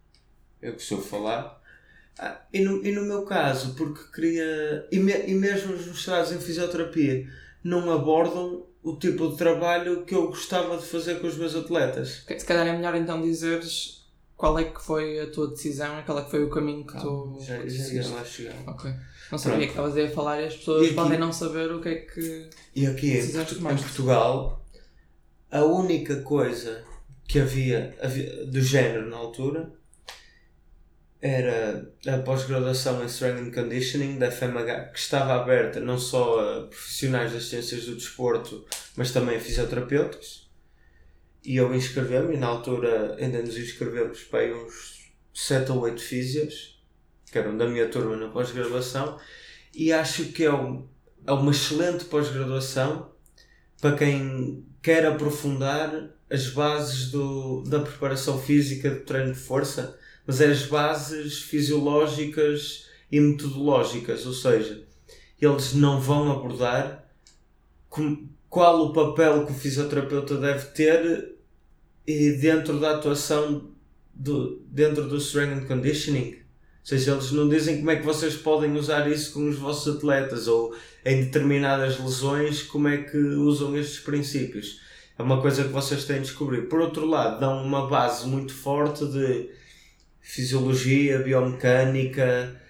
é 0.61 0.69
o 0.69 0.75
que 0.75 0.83
soube 0.83 1.03
falar. 1.03 1.59
Ah, 2.19 2.39
e, 2.53 2.59
no, 2.61 2.85
e 2.85 2.91
no 2.91 3.01
meu 3.01 3.23
caso, 3.25 3.73
porque 3.73 4.03
queria. 4.13 4.87
E, 4.91 4.99
me- 4.99 5.25
e 5.25 5.33
mesmo 5.33 5.73
os 5.73 5.87
mestrados 5.87 6.31
em 6.31 6.39
fisioterapia 6.39 7.27
não 7.63 7.91
abordam 7.91 8.66
o 8.89 8.95
tipo 8.97 9.29
de 9.29 9.37
trabalho 9.37 10.03
que 10.05 10.15
eu 10.15 10.27
gostava 10.27 10.77
de 10.77 10.85
fazer 10.85 11.19
com 11.19 11.27
os 11.27 11.35
meus 11.37 11.55
atletas. 11.55 12.23
Se 12.37 12.45
calhar 12.45 12.65
é 12.67 12.71
melhor 12.73 12.95
então 12.95 13.21
dizeres 13.21 14.05
qual 14.35 14.57
é 14.59 14.63
que 14.65 14.81
foi 14.81 15.19
a 15.19 15.29
tua 15.31 15.47
decisão 15.49 15.99
e 15.99 16.03
qual 16.03 16.19
é 16.19 16.23
que 16.23 16.31
foi 16.31 16.43
o 16.43 16.49
caminho 16.49 16.85
que 16.85 16.99
tu. 16.99 17.37
já, 17.41 17.57
já 17.67 17.93
ia 17.93 18.07
lá 18.09 18.23
chegar. 18.23 18.55
Ok. 18.67 18.91
Não 19.31 19.37
sabia 19.37 19.57
Pronto. 19.57 19.59
que 19.59 19.71
estavas 19.79 19.97
aí 19.97 20.05
a 20.05 20.09
falar 20.15 20.41
e 20.41 20.45
as 20.45 20.55
pessoas 20.55 20.83
E 20.83 20.85
aqui- 20.85 20.95
podem 20.95 21.19
não 21.19 21.33
saber 21.33 21.71
o 21.71 21.81
que 21.81 21.89
é 21.89 21.95
que. 21.95 22.49
E 22.75 22.85
aqui 22.87 23.11
em, 23.17 23.19
em. 23.19 23.77
Portugal, 23.77 24.65
a 25.51 25.63
única 25.65 26.21
coisa 26.21 26.83
que 27.27 27.39
havia, 27.39 27.93
havia 28.01 28.45
do 28.45 28.61
género 28.61 29.09
na 29.09 29.17
altura 29.17 29.69
era 31.21 31.91
a 32.07 32.17
pós-graduação 32.19 33.03
em 33.03 33.07
Strength 33.07 33.47
and 33.47 33.51
Conditioning 33.51 34.19
da 34.19 34.31
FMH, 34.31 34.91
que 34.93 34.99
estava 34.99 35.33
aberta 35.33 35.79
não 35.79 35.97
só 35.97 36.39
a 36.39 36.67
profissionais 36.67 37.33
das 37.33 37.45
ciências 37.45 37.85
do 37.85 37.95
desporto, 37.95 38.65
mas 38.95 39.11
também 39.11 39.37
a 39.37 39.39
fisioterapeutas. 39.39 40.47
E 41.43 41.55
eu 41.55 41.73
inscrevi-me, 41.73 42.35
e 42.35 42.37
na 42.37 42.47
altura 42.47 43.15
ainda 43.19 43.41
nos 43.41 43.57
inscrevemos 43.57 44.23
para 44.23 44.55
uns 44.55 45.11
7 45.33 45.71
ou 45.71 45.81
8 45.81 46.01
físios, 46.01 46.81
que 47.31 47.37
eram 47.37 47.57
da 47.57 47.67
minha 47.67 47.89
turma 47.89 48.15
na 48.15 48.29
pós-graduação, 48.29 49.19
e 49.73 49.91
acho 49.91 50.25
que 50.25 50.43
é, 50.43 50.53
um, 50.53 50.87
é 51.25 51.31
uma 51.31 51.51
excelente 51.51 52.05
pós-graduação 52.05 53.11
para 53.81 53.95
quem 53.95 54.65
quer 54.81 55.05
aprofundar 55.05 56.09
as 56.29 56.49
bases 56.49 57.11
do, 57.11 57.63
da 57.63 57.79
preparação 57.79 58.41
física 58.41 58.89
do 58.89 59.01
treino 59.01 59.33
de 59.33 59.39
força, 59.39 59.97
mas 60.27 60.41
é 60.41 60.47
as 60.47 60.63
bases 60.63 61.39
fisiológicas 61.39 62.85
e 63.09 63.19
metodológicas, 63.19 64.25
ou 64.25 64.33
seja, 64.33 64.83
eles 65.39 65.73
não 65.73 66.01
vão 66.01 66.29
abordar 66.29 67.07
qual 68.49 68.85
o 68.85 68.93
papel 68.93 69.45
que 69.45 69.53
o 69.53 69.55
fisioterapeuta 69.55 70.35
deve 70.35 70.65
ter 70.71 71.35
e 72.05 72.33
dentro 72.33 72.79
da 72.79 72.95
atuação 72.95 73.71
do, 74.13 74.61
dentro 74.67 75.07
do 75.07 75.17
strength 75.17 75.63
and 75.63 75.67
conditioning. 75.67 76.33
Ou 76.33 76.89
seja, 76.89 77.11
eles 77.11 77.31
não 77.31 77.47
dizem 77.47 77.77
como 77.77 77.91
é 77.91 77.95
que 77.95 78.05
vocês 78.05 78.35
podem 78.35 78.75
usar 78.75 79.09
isso 79.09 79.33
com 79.33 79.47
os 79.47 79.57
vossos 79.57 79.95
atletas 79.95 80.47
ou 80.47 80.75
em 81.05 81.23
determinadas 81.23 81.99
lesões 81.99 82.63
como 82.63 82.87
é 82.87 82.97
que 82.97 83.17
usam 83.17 83.77
estes 83.77 83.99
princípios. 83.99 84.81
É 85.17 85.23
uma 85.23 85.41
coisa 85.41 85.63
que 85.63 85.69
vocês 85.69 86.05
têm 86.05 86.17
de 86.17 86.23
descobrir. 86.23 86.63
Por 86.63 86.79
outro 86.79 87.05
lado, 87.05 87.39
dão 87.39 87.63
uma 87.63 87.87
base 87.87 88.27
muito 88.27 88.53
forte 88.53 89.05
de 89.05 89.49
fisiologia, 90.27 91.19
biomecânica, 91.19 92.61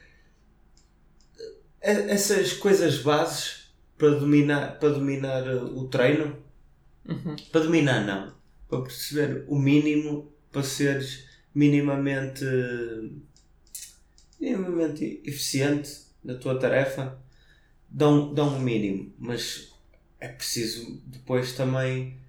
e- 1.81 2.11
essas 2.11 2.53
coisas 2.53 2.99
bases 2.99 3.73
para 3.97 4.11
dominar, 4.11 4.77
para 4.79 4.89
dominar 4.89 5.47
uh, 5.47 5.77
o 5.77 5.87
treino. 5.87 6.37
Uhum. 7.03 7.35
Para 7.51 7.61
dominar, 7.61 8.05
não. 8.05 8.35
para 8.69 8.81
perceber 8.81 9.45
o 9.47 9.57
mínimo 9.57 10.31
para 10.51 10.61
seres 10.61 11.25
minimamente 11.55 12.45
minimamente 14.39 15.21
eficiente 15.25 15.89
na 16.23 16.35
tua 16.35 16.59
tarefa 16.59 17.17
dão, 17.89 18.33
dão 18.33 18.55
um 18.55 18.59
mínimo 18.59 19.13
mas 19.17 19.73
é 20.19 20.27
preciso 20.27 21.01
depois 21.05 21.53
também 21.53 22.19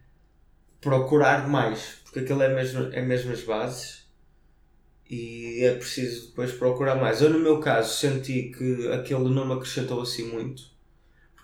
procurar 0.80 1.48
mais 1.48 1.98
porque 2.04 2.20
aquilo 2.20 2.42
é 2.42 2.54
mesmo, 2.54 2.84
é 2.92 3.02
mesmo 3.02 3.32
as 3.32 3.42
bases 3.42 3.97
e 5.08 5.64
é 5.64 5.74
preciso 5.74 6.28
depois 6.28 6.52
procurar 6.52 6.96
mais. 6.96 7.22
Eu 7.22 7.30
no 7.30 7.38
meu 7.38 7.60
caso 7.60 7.96
senti 7.96 8.52
que 8.56 8.88
aquilo 8.88 9.28
não 9.28 9.46
me 9.46 9.54
acrescentou 9.54 10.00
assim 10.00 10.24
muito 10.28 10.78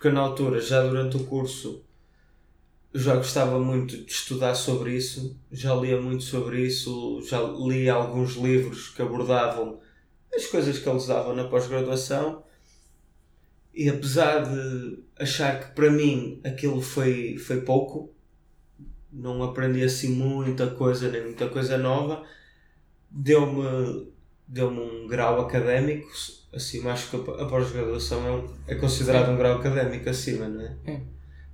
porque 0.05 0.09
na 0.09 0.21
altura 0.21 0.61
já 0.61 0.83
durante 0.83 1.17
o 1.17 1.23
curso 1.23 1.83
já 2.93 3.15
gostava 3.15 3.59
muito 3.59 3.97
de 3.97 4.11
estudar 4.11 4.53
sobre 4.53 4.95
isso, 4.95 5.35
já 5.51 5.73
lia 5.73 5.99
muito 5.99 6.23
sobre 6.23 6.61
isso, 6.61 7.21
já 7.27 7.41
li 7.41 7.89
alguns 7.89 8.35
livros 8.35 8.89
que 8.89 9.01
abordavam 9.01 9.79
as 10.31 10.45
coisas 10.45 10.77
que 10.77 10.87
eles 10.87 11.07
davam 11.07 11.35
na 11.35 11.45
pós-graduação. 11.45 12.43
E 13.73 13.89
apesar 13.89 14.43
de 14.43 15.03
achar 15.19 15.59
que 15.59 15.73
para 15.73 15.89
mim 15.89 16.39
aquilo 16.45 16.81
foi, 16.81 17.37
foi 17.39 17.61
pouco, 17.61 18.13
não 19.11 19.41
aprendi 19.41 19.83
assim 19.83 20.09
muita 20.09 20.67
coisa, 20.67 21.09
nem 21.09 21.23
muita 21.23 21.49
coisa 21.49 21.79
nova, 21.79 22.23
deu-me 23.15 24.13
deu 24.47 24.69
um 24.69 25.07
grau 25.07 25.41
académico, 25.41 26.07
assim, 26.53 26.87
acho 26.87 27.09
que 27.09 27.31
a 27.31 27.45
pós-graduação 27.45 28.47
é, 28.67 28.73
é 28.73 28.75
considerado 28.75 29.31
um 29.31 29.37
grau 29.37 29.57
académico 29.57 30.09
acima, 30.09 30.47
não 30.47 30.61
é? 30.61 30.77
é. 30.85 31.01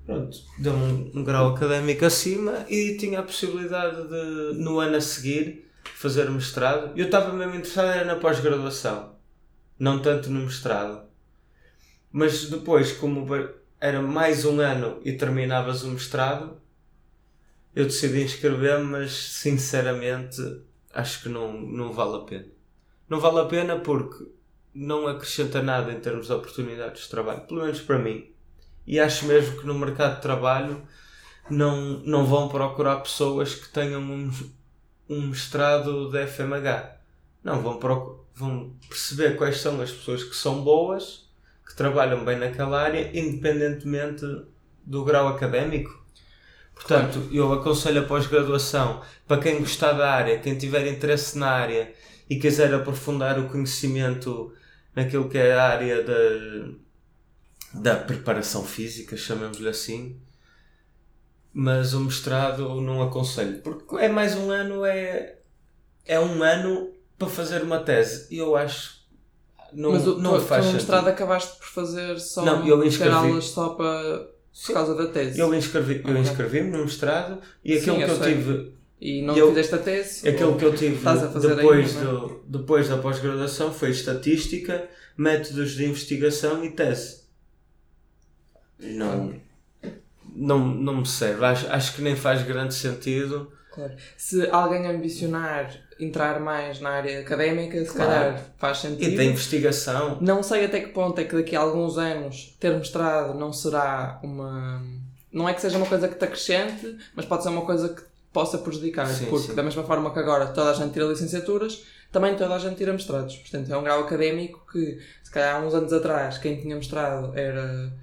Pronto, 0.05 0.37
deu-me 0.57 0.83
um, 0.83 1.11
um, 1.19 1.23
grau 1.23 1.55
académico 1.55 2.03
acima 2.03 2.65
e 2.67 2.97
tinha 2.97 3.19
a 3.19 3.23
possibilidade 3.23 4.07
de, 4.07 4.59
no 4.59 4.79
ano 4.79 4.97
a 4.97 5.01
seguir, 5.01 5.69
fazer 5.95 6.29
mestrado. 6.29 6.91
Eu 6.97 7.05
estava 7.05 7.31
mesmo 7.31 7.55
interessado 7.55 7.89
era 7.89 8.05
na 8.05 8.15
pós-graduação, 8.15 9.15
não 9.79 10.01
tanto 10.01 10.29
no 10.29 10.41
mestrado. 10.41 11.03
Mas 12.11 12.49
depois, 12.49 12.91
como 12.91 13.25
era 13.79 14.01
mais 14.01 14.43
um 14.43 14.59
ano 14.59 14.99
e 15.05 15.13
terminavas 15.13 15.83
o 15.83 15.87
mestrado, 15.87 16.59
eu 17.73 17.85
decidi 17.85 18.21
inscrever-me, 18.23 18.83
mas 18.85 19.11
sinceramente 19.13 20.41
acho 20.93 21.23
que 21.23 21.29
não, 21.29 21.53
não 21.53 21.91
vale 21.93 22.17
a 22.17 22.19
pena. 22.19 22.47
Não 23.09 23.19
vale 23.19 23.39
a 23.39 23.45
pena 23.45 23.79
porque 23.79 24.25
não 24.73 25.07
acrescenta 25.07 25.61
nada 25.61 25.91
em 25.91 25.99
termos 25.99 26.27
de 26.27 26.33
oportunidades 26.33 27.03
de 27.03 27.09
trabalho, 27.09 27.41
pelo 27.41 27.61
menos 27.61 27.81
para 27.81 27.99
mim 27.99 28.31
e 28.85 28.99
acho 28.99 29.25
mesmo 29.25 29.59
que 29.59 29.65
no 29.65 29.73
mercado 29.73 30.15
de 30.15 30.21
trabalho 30.21 30.81
não, 31.49 31.99
não 31.99 32.25
vão 32.25 32.47
procurar 32.47 32.97
pessoas 32.97 33.55
que 33.55 33.69
tenham 33.69 34.01
um, 34.01 34.31
um 35.09 35.27
mestrado 35.27 36.09
da 36.09 36.25
FMH. 36.25 36.97
Não, 37.43 37.61
vão, 37.61 37.79
vão 38.33 38.73
perceber 38.87 39.37
quais 39.37 39.59
são 39.59 39.79
as 39.81 39.91
pessoas 39.91 40.23
que 40.23 40.35
são 40.35 40.63
boas, 40.63 41.29
que 41.65 41.75
trabalham 41.75 42.25
bem 42.25 42.37
naquela 42.37 42.81
área, 42.81 43.17
independentemente 43.17 44.25
do 44.85 45.03
grau 45.03 45.27
académico. 45.27 46.00
Portanto, 46.73 47.29
eu 47.31 47.53
aconselho 47.53 48.01
a 48.01 48.05
pós-graduação 48.05 49.01
para 49.27 49.41
quem 49.41 49.59
gostar 49.59 49.93
da 49.93 50.11
área, 50.11 50.39
quem 50.39 50.57
tiver 50.57 50.87
interesse 50.87 51.37
na 51.37 51.49
área 51.49 51.93
e 52.29 52.37
quiser 52.37 52.73
aprofundar 52.73 53.39
o 53.39 53.47
conhecimento 53.49 54.53
naquilo 54.95 55.29
que 55.29 55.37
é 55.37 55.53
a 55.53 55.63
área 55.63 56.03
da 56.03 56.81
da 57.73 57.95
preparação 57.95 58.65
física, 58.65 59.15
chamemos-lhe 59.15 59.69
assim. 59.69 60.19
Mas 61.53 61.93
o 61.93 61.99
mestrado 61.99 62.79
não 62.81 63.01
aconselho, 63.01 63.61
porque 63.61 63.95
é 63.97 64.07
mais 64.07 64.35
um 64.35 64.51
ano, 64.51 64.85
é, 64.85 65.37
é 66.05 66.19
um 66.19 66.41
ano 66.43 66.91
para 67.17 67.27
fazer 67.27 67.61
uma 67.61 67.79
tese. 67.79 68.33
E 68.33 68.37
eu 68.37 68.55
acho 68.55 69.01
não, 69.73 69.91
Mas 69.91 70.07
o, 70.07 70.17
não 70.17 70.33
tu, 70.37 70.41
faz 70.41 70.65
tu 70.65 70.73
mestrado 70.73 71.07
acabaste 71.07 71.57
por 71.57 71.67
fazer 71.67 72.19
só 72.19 72.43
não, 72.43 72.67
eu 72.67 72.83
inscrevi, 72.83 73.15
aulas 73.15 73.45
só 73.45 73.69
para, 73.69 74.29
por 74.65 74.73
causa 74.73 74.95
da 74.95 75.07
tese? 75.07 75.39
Eu 75.39 75.53
inscrevi-me 75.53 76.01
okay. 76.01 76.17
inscrevi 76.17 76.61
no 76.61 76.83
mestrado 76.83 77.39
e 77.63 77.73
aquilo 77.73 77.95
Sim, 77.95 78.05
que 78.05 78.11
eu, 78.11 78.15
eu 78.15 78.21
tive. 78.21 78.73
E 78.99 79.21
não 79.23 79.35
eu, 79.35 79.47
fizeste 79.49 79.75
a 79.75 79.77
tese? 79.79 80.29
Aquilo 80.29 80.57
que 80.57 80.65
eu 80.65 80.75
tive 80.75 80.97
depois, 81.41 81.97
ainda, 81.97 82.11
do, 82.11 82.43
depois 82.47 82.89
da 82.89 82.97
pós-graduação 82.97 83.73
foi 83.73 83.89
estatística, 83.89 84.87
métodos 85.17 85.71
de 85.71 85.85
investigação 85.85 86.63
e 86.63 86.69
tese 86.69 87.21
não, 88.81 89.33
não, 90.35 90.59
não 90.59 90.97
me 90.97 91.07
serve. 91.07 91.45
Acho, 91.45 91.67
acho 91.71 91.95
que 91.95 92.01
nem 92.01 92.15
faz 92.15 92.41
grande 92.43 92.73
sentido. 92.73 93.51
Claro. 93.71 93.93
Se 94.17 94.49
alguém 94.49 94.85
ambicionar 94.87 95.71
entrar 96.01 96.39
mais 96.39 96.79
na 96.79 96.89
área 96.89 97.19
académica, 97.19 97.83
se 97.85 97.91
claro. 97.95 98.11
calhar 98.11 98.45
faz 98.57 98.79
sentido. 98.79 99.11
E 99.11 99.15
da 99.15 99.23
investigação. 99.23 100.17
Não 100.19 100.41
sei 100.41 100.65
até 100.65 100.79
que 100.79 100.89
ponto 100.89 101.19
é 101.19 101.23
que 101.23 101.35
daqui 101.35 101.55
a 101.55 101.59
alguns 101.59 101.97
anos 101.97 102.55
ter 102.59 102.75
mestrado 102.75 103.37
não 103.37 103.53
será 103.53 104.19
uma. 104.23 104.83
Não 105.31 105.47
é 105.47 105.53
que 105.53 105.61
seja 105.61 105.77
uma 105.77 105.85
coisa 105.85 106.07
que 106.07 106.15
te 106.15 106.25
acrescente, 106.25 106.97
mas 107.15 107.25
pode 107.25 107.43
ser 107.43 107.49
uma 107.49 107.61
coisa 107.61 107.89
que 107.89 108.01
possa 108.33 108.57
prejudicar. 108.57 109.07
Sim, 109.07 109.27
porque, 109.27 109.47
sim. 109.47 109.55
da 109.55 109.63
mesma 109.63 109.83
forma 109.83 110.11
que 110.11 110.19
agora 110.19 110.47
toda 110.47 110.71
a 110.71 110.73
gente 110.73 110.93
tira 110.93 111.05
licenciaturas, 111.05 111.83
também 112.11 112.35
toda 112.35 112.55
a 112.55 112.59
gente 112.59 112.75
tira 112.75 112.91
mestrados. 112.91 113.37
Portanto, 113.37 113.71
é 113.71 113.77
um 113.77 113.83
grau 113.83 114.01
académico 114.01 114.65
que, 114.71 114.99
se 115.23 115.31
calhar 115.31 115.55
há 115.55 115.65
uns 115.65 115.73
anos 115.73 115.93
atrás, 115.93 116.37
quem 116.37 116.59
tinha 116.59 116.75
mestrado 116.75 117.37
era 117.37 117.93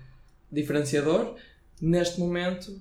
diferenciador. 0.51 1.35
Neste 1.81 2.19
momento, 2.19 2.81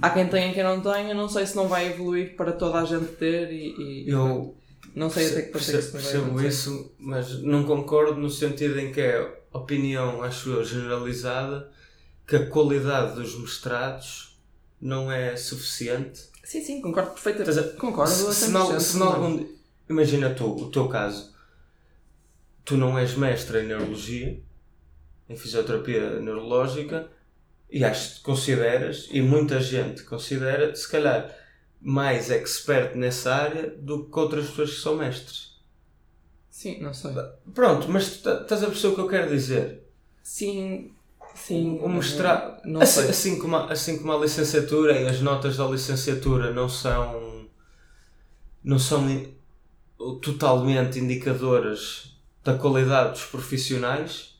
há 0.00 0.10
quem 0.10 0.28
tenha 0.28 0.50
e 0.50 0.54
quem 0.54 0.62
não 0.62 0.80
tenha. 0.80 1.14
Não 1.14 1.28
sei 1.28 1.46
se 1.46 1.56
não 1.56 1.68
vai 1.68 1.88
evoluir 1.88 2.36
para 2.36 2.52
toda 2.52 2.80
a 2.80 2.84
gente 2.84 3.12
ter 3.12 3.52
e. 3.52 4.04
e 4.06 4.10
eu 4.10 4.56
não 4.94 5.08
sei 5.08 5.30
até 5.30 5.42
que 5.42 5.52
percebo, 5.52 5.78
isso 5.78 5.92
percebo 5.92 6.42
isso, 6.42 6.94
mas 6.98 7.42
não 7.42 7.64
concordo 7.64 8.20
no 8.20 8.28
sentido 8.28 8.78
em 8.78 8.92
que 8.92 9.00
é 9.00 9.42
opinião, 9.52 10.22
acho 10.22 10.50
eu, 10.50 10.64
generalizada 10.64 11.70
que 12.26 12.36
a 12.36 12.46
qualidade 12.46 13.14
dos 13.14 13.38
mestrados 13.38 14.38
não 14.80 15.10
é 15.10 15.36
suficiente. 15.36 16.28
Sim, 16.44 16.62
sim, 16.62 16.80
concordo 16.82 17.12
perfeitamente. 17.12 17.76
Concordo. 17.76 18.12
Se, 18.12 18.34
se, 18.34 18.50
não, 18.50 18.78
se 18.78 18.98
não 18.98 19.08
algum, 19.08 19.46
imagina 19.88 20.30
tu, 20.30 20.46
o 20.46 20.70
teu 20.70 20.88
caso, 20.88 21.32
tu 22.64 22.76
não 22.76 22.98
és 22.98 23.14
mestre 23.14 23.60
em 23.60 23.66
neurologia, 23.66 24.40
em 25.28 25.36
fisioterapia 25.36 26.20
neurológica 26.20 27.08
e 27.72 27.82
acho 27.82 28.16
que 28.16 28.20
consideras, 28.20 29.08
e 29.10 29.22
muita 29.22 29.58
gente 29.58 30.02
considera, 30.02 30.74
se 30.76 30.86
calhar 30.88 31.34
mais 31.80 32.30
expert 32.30 32.94
nessa 32.94 33.34
área 33.34 33.70
do 33.70 34.04
que 34.04 34.18
outras 34.18 34.46
pessoas 34.50 34.74
que 34.74 34.80
são 34.80 34.96
mestres. 34.96 35.56
Sim, 36.50 36.80
não 36.80 36.92
sei. 36.92 37.12
Pronto, 37.54 37.90
mas 37.90 38.08
estás 38.08 38.62
a 38.62 38.66
perceber 38.66 38.92
o 38.92 38.94
que 38.94 39.00
eu 39.00 39.08
quero 39.08 39.30
dizer? 39.30 39.88
Sim, 40.22 40.92
sim. 41.34 41.78
O 41.80 41.88
mestrado, 41.88 42.60
assim, 42.80 43.08
assim, 43.08 43.38
como 43.38 43.56
a, 43.56 43.72
assim 43.72 43.98
como 43.98 44.12
a 44.12 44.18
licenciatura 44.18 45.00
e 45.00 45.08
as 45.08 45.22
notas 45.22 45.56
da 45.56 45.66
licenciatura 45.66 46.52
não 46.52 46.68
são 46.68 47.48
não 48.62 48.78
são 48.78 49.08
totalmente 50.20 50.98
indicadoras 50.98 52.16
da 52.44 52.56
qualidade 52.56 53.12
dos 53.12 53.24
profissionais, 53.24 54.38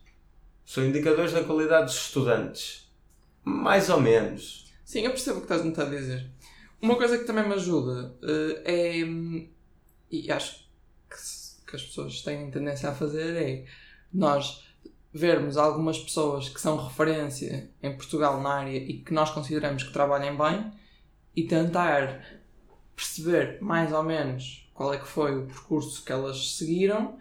são 0.64 0.84
indicadores 0.84 1.32
da 1.32 1.42
qualidade 1.42 1.86
dos 1.86 1.96
estudantes. 1.96 2.91
Mais 3.44 3.88
ou 3.90 4.00
menos. 4.00 4.72
Sim, 4.84 5.00
eu 5.00 5.10
percebo 5.10 5.38
o 5.38 5.46
que 5.46 5.52
estás 5.52 5.78
a 5.78 5.90
dizer. 5.90 6.30
Uma 6.80 6.96
coisa 6.96 7.18
que 7.18 7.24
também 7.24 7.46
me 7.46 7.54
ajuda 7.54 8.14
uh, 8.22 8.62
é. 8.64 9.00
E 10.10 10.30
acho 10.30 10.68
que, 11.08 11.70
que 11.70 11.76
as 11.76 11.82
pessoas 11.82 12.20
têm 12.22 12.50
tendência 12.50 12.90
a 12.90 12.94
fazer 12.94 13.34
é 13.36 13.64
nós 14.12 14.64
vermos 15.12 15.56
algumas 15.56 15.98
pessoas 15.98 16.48
que 16.48 16.60
são 16.60 16.76
referência 16.76 17.70
em 17.82 17.96
Portugal 17.96 18.40
na 18.40 18.54
área 18.54 18.76
e 18.76 18.98
que 18.98 19.12
nós 19.12 19.30
consideramos 19.30 19.82
que 19.82 19.92
trabalhem 19.92 20.36
bem 20.36 20.72
e 21.34 21.44
tentar 21.44 22.22
perceber 22.94 23.58
mais 23.60 23.92
ou 23.92 24.02
menos 24.02 24.70
qual 24.74 24.92
é 24.92 24.98
que 24.98 25.06
foi 25.06 25.36
o 25.36 25.46
percurso 25.46 26.04
que 26.04 26.12
elas 26.12 26.56
seguiram 26.56 27.18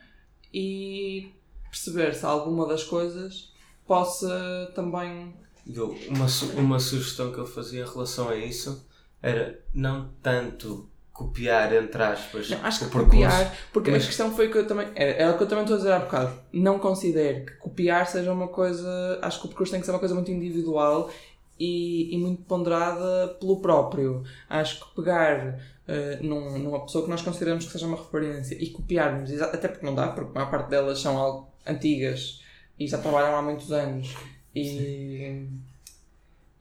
e 0.53 1.33
perceber 1.69 2.13
se 2.13 2.25
alguma 2.25 2.67
das 2.67 2.83
coisas 2.83 3.53
possa 3.85 4.71
também. 4.75 5.33
Eu, 5.75 5.95
uma, 6.09 6.27
uma 6.57 6.79
sugestão 6.79 7.31
que 7.31 7.37
eu 7.37 7.45
fazia 7.45 7.83
em 7.83 7.87
relação 7.87 8.29
a 8.29 8.35
isso 8.35 8.87
era 9.21 9.59
não 9.73 10.09
tanto 10.21 10.89
copiar, 11.11 11.73
entre 11.73 12.01
aspas, 12.01 12.49
não, 12.49 12.65
acho 12.65 12.85
que 12.85 12.91
copiar, 12.91 13.55
porque 13.71 13.91
mas... 13.91 14.03
a 14.03 14.05
questão 14.07 14.33
foi 14.35 14.49
que 14.49 14.57
eu 14.57 14.65
também. 14.65 14.87
Era, 14.95 15.11
era 15.11 15.31
o 15.31 15.37
que 15.37 15.43
eu 15.43 15.47
também 15.47 15.63
estou 15.63 15.75
a 15.75 15.79
dizer 15.79 15.91
há 15.91 15.99
bocado. 15.99 16.33
Não 16.51 16.79
considero 16.79 17.45
que 17.45 17.53
copiar 17.53 18.07
seja 18.07 18.31
uma 18.31 18.47
coisa. 18.47 19.19
Acho 19.21 19.39
que 19.39 19.45
o 19.45 19.49
percurso 19.49 19.71
tem 19.71 19.79
que 19.79 19.85
ser 19.85 19.91
uma 19.91 19.99
coisa 19.99 20.15
muito 20.15 20.31
individual 20.31 21.11
e, 21.59 22.15
e 22.15 22.17
muito 22.17 22.41
ponderada 22.43 23.35
pelo 23.39 23.61
próprio. 23.61 24.23
Acho 24.49 24.79
que 24.79 24.95
pegar 24.95 25.59
uh, 25.87 26.25
num, 26.25 26.57
numa 26.57 26.83
pessoa 26.83 27.03
que 27.03 27.09
nós 27.11 27.21
consideramos 27.21 27.65
que 27.65 27.71
seja 27.71 27.85
uma 27.85 27.97
referência 27.97 28.55
e 28.55 28.71
copiarmos, 28.71 29.31
até 29.41 29.67
porque 29.67 29.85
não 29.85 29.93
dá, 29.93 30.07
porque 30.07 30.31
a 30.31 30.33
maior 30.33 30.49
parte 30.49 30.69
delas 30.69 30.99
são 30.99 31.17
algo 31.17 31.51
antigas 31.67 32.41
e 32.79 32.87
já 32.87 32.97
trabalham 32.97 33.35
há 33.35 33.41
muitos 33.43 33.71
anos 33.71 34.15
e, 34.55 35.45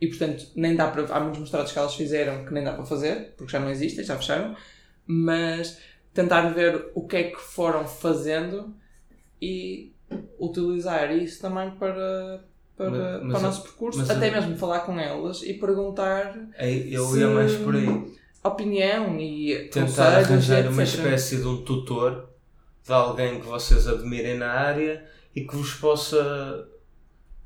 e 0.00 0.06
portanto 0.08 0.46
nem 0.56 0.76
dá 0.76 0.88
para. 0.88 1.02
Há 1.14 1.20
muitos 1.20 1.40
mestrados 1.40 1.72
que 1.72 1.78
elas 1.78 1.94
fizeram 1.94 2.44
que 2.44 2.52
nem 2.52 2.64
dá 2.64 2.72
para 2.72 2.84
fazer, 2.84 3.34
porque 3.36 3.52
já 3.52 3.60
não 3.60 3.70
existem, 3.70 4.04
já 4.04 4.16
fecharam, 4.16 4.56
mas 5.06 5.78
tentar 6.14 6.42
ver 6.50 6.90
o 6.94 7.06
que 7.06 7.16
é 7.16 7.22
que 7.30 7.40
foram 7.40 7.86
fazendo 7.86 8.74
e 9.40 9.92
utilizar 10.38 11.14
isso 11.16 11.40
também 11.40 11.70
para, 11.72 12.44
para, 12.76 12.90
Mas- 12.90 13.22
mas 13.22 13.32
para 13.32 13.38
o 13.38 13.42
nosso 13.42 13.62
percurso, 13.62 14.10
até 14.12 14.30
mesmo 14.30 14.56
falar 14.56 14.80
com 14.80 14.98
elas 14.98 15.42
e 15.42 15.54
perguntar 15.54 16.36
É, 16.54 16.68
Eu 16.72 17.16
ia 17.16 17.28
mais 17.28 17.54
por 17.56 17.74
aí. 17.76 17.86
opinião 18.42 19.18
e 19.20 19.68
Tentar 19.68 20.16
arranjar 20.18 20.66
uma 20.68 20.82
espécie 20.82 21.36
de 21.36 21.46
um 21.46 21.62
tutor 21.62 22.28
de 22.84 22.92
alguém 22.92 23.38
que 23.40 23.46
vocês 23.46 23.86
admirem 23.86 24.36
na 24.38 24.50
área 24.50 25.04
e 25.36 25.42
que 25.42 25.54
vos 25.54 25.74
possa 25.74 26.66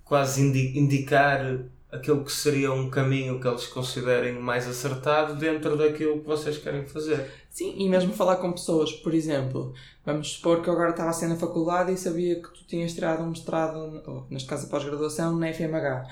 quase 0.05 0.43
indi- 0.43 0.79
indicar 0.79 1.59
aquilo 1.91 2.25
que 2.25 2.33
seria 2.33 2.73
um 2.73 2.91
caminho 2.91 3.41
que 3.41 3.47
eles 3.47 3.67
considerem 3.69 4.39
mais 4.41 4.67
acertado 4.67 5.37
dentro 5.37 5.77
daquilo 5.77 6.21
que 6.21 6.27
vocês 6.27 6.59
querem 6.59 6.85
fazer. 6.87 7.31
Sim, 7.49 7.73
e 7.79 7.89
mesmo 7.89 8.13
falar 8.13 8.37
com 8.37 8.51
pessoas, 8.53 8.93
por 8.93 9.15
exemplo, 9.15 9.73
vamos 10.05 10.33
supor 10.33 10.61
que 10.61 10.69
eu 10.69 10.73
agora 10.75 10.91
estava 10.91 11.11
assim 11.11 11.29
na 11.29 11.37
faculdade 11.37 11.93
e 11.93 11.97
sabia 11.97 12.35
que 12.43 12.49
tu 12.49 12.65
tinhas 12.67 12.93
tirado 12.95 13.23
um 13.23 13.29
mestrado, 13.31 14.03
ou 14.07 14.27
neste 14.29 14.49
caso 14.49 14.67
a 14.67 14.71
pós-graduação, 14.71 15.37
na 15.39 15.49
FMH. 15.53 16.09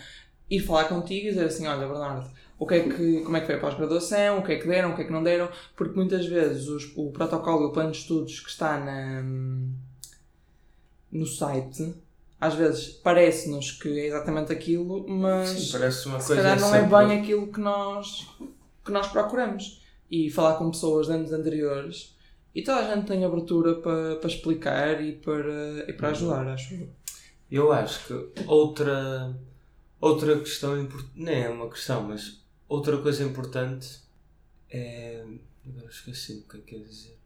Ir 0.49 0.61
falar 0.61 0.85
contigo 0.85 1.27
e 1.27 1.31
dizer 1.31 1.47
assim, 1.47 1.67
olha 1.67 1.89
Bernardo, 1.89 2.31
o 2.59 2.65
que 2.67 2.75
é 2.75 2.81
que, 2.89 3.21
como 3.23 3.37
é 3.37 3.41
que 3.41 3.47
foi 3.47 3.57
a 3.57 3.61
pós-graduação, 3.61 4.39
o 4.39 4.43
que 4.45 4.53
é 4.53 4.57
que 4.61 4.69
deram, 4.69 4.93
o 4.93 4.95
que 4.95 5.03
é 5.03 5.05
que 5.05 5.13
não 5.13 5.23
deram, 5.23 5.49
porque 5.77 5.97
muitas 5.97 6.25
vezes 6.27 6.69
os- 6.69 6.93
o 6.97 7.11
protocolo 7.11 7.65
e 7.65 7.67
o 7.67 7.73
plano 7.73 7.91
de 7.91 7.99
estudos 7.99 8.39
que 8.39 8.51
está 8.51 8.79
na, 8.79 9.23
no 11.11 11.27
site, 11.27 11.93
às 12.43 12.55
vezes 12.55 12.89
parece-nos 12.89 13.71
que 13.71 14.01
é 14.01 14.07
exatamente 14.09 14.53
aquilo, 14.53 15.09
mas 15.09 15.49
Sim, 15.49 15.79
parece 15.79 16.09
uma 16.09 16.19
se 16.19 16.27
coisa 16.27 16.43
calhar 16.43 16.61
não 16.61 16.75
é 16.75 16.83
bem 16.83 17.21
aquilo 17.21 17.47
que 17.53 17.61
nós, 17.61 18.29
que 18.85 18.91
nós 18.91 19.07
procuramos. 19.07 19.81
E 20.11 20.29
falar 20.29 20.57
com 20.57 20.69
pessoas 20.69 21.07
de 21.07 21.13
anos 21.13 21.33
anteriores 21.33 22.17
e 22.53 22.65
toda 22.65 22.81
a 22.81 22.97
gente 22.97 23.07
tem 23.07 23.25
abertura 23.25 23.77
para, 23.77 24.17
para 24.17 24.29
explicar 24.29 25.01
e 25.01 25.13
para, 25.13 25.89
e 25.89 25.93
para 25.93 26.09
ajudar, 26.09 26.49
acho 26.49 26.75
eu. 26.75 26.89
Eu 27.49 27.73
acho 27.73 28.09
que 28.09 28.43
outra, 28.45 29.33
outra 30.01 30.37
questão 30.41 30.77
importante, 30.81 31.13
nem 31.15 31.45
é 31.45 31.49
uma 31.49 31.71
questão, 31.71 32.03
mas 32.03 32.43
outra 32.69 32.99
coisa 32.99 33.23
importante 33.23 34.01
é. 34.69 35.25
Agora 35.65 35.87
esqueci 35.87 36.45
o 36.45 36.51
que 36.51 36.57
é 36.57 36.61
que 36.61 36.75
ia 36.75 36.85
dizer. 36.85 37.17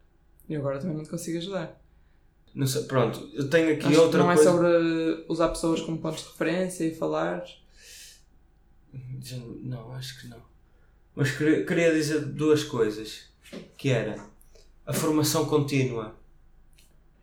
E 0.46 0.54
agora 0.54 0.78
também 0.78 0.94
não 0.94 1.04
te 1.04 1.08
consigo 1.08 1.38
ajudar. 1.38 1.80
Não 2.56 2.66
sei, 2.66 2.84
pronto, 2.84 3.28
eu 3.34 3.50
tenho 3.50 3.70
aqui 3.74 3.82
Acho 3.84 3.90
que 3.90 3.96
outra 3.98 4.18
não 4.20 4.26
coisa. 4.34 4.42
é 4.48 4.52
sobre 4.52 5.24
usar 5.28 5.48
pessoas 5.50 5.80
como 5.82 5.98
pontos 5.98 6.22
de 6.22 6.28
referência 6.30 6.84
e 6.84 6.94
falar. 6.94 7.44
Não- 9.62 9.92
acho 9.92 10.20
que 10.20 10.28
não. 10.28 10.40
Mas 11.14 11.30
queria, 11.32 11.64
queria 11.66 11.92
dizer 11.92 12.20
duas 12.24 12.64
coisas. 12.64 13.26
Que 13.76 13.90
era 13.90 14.24
a 14.86 14.92
formação 14.92 15.44
contínua 15.46 16.16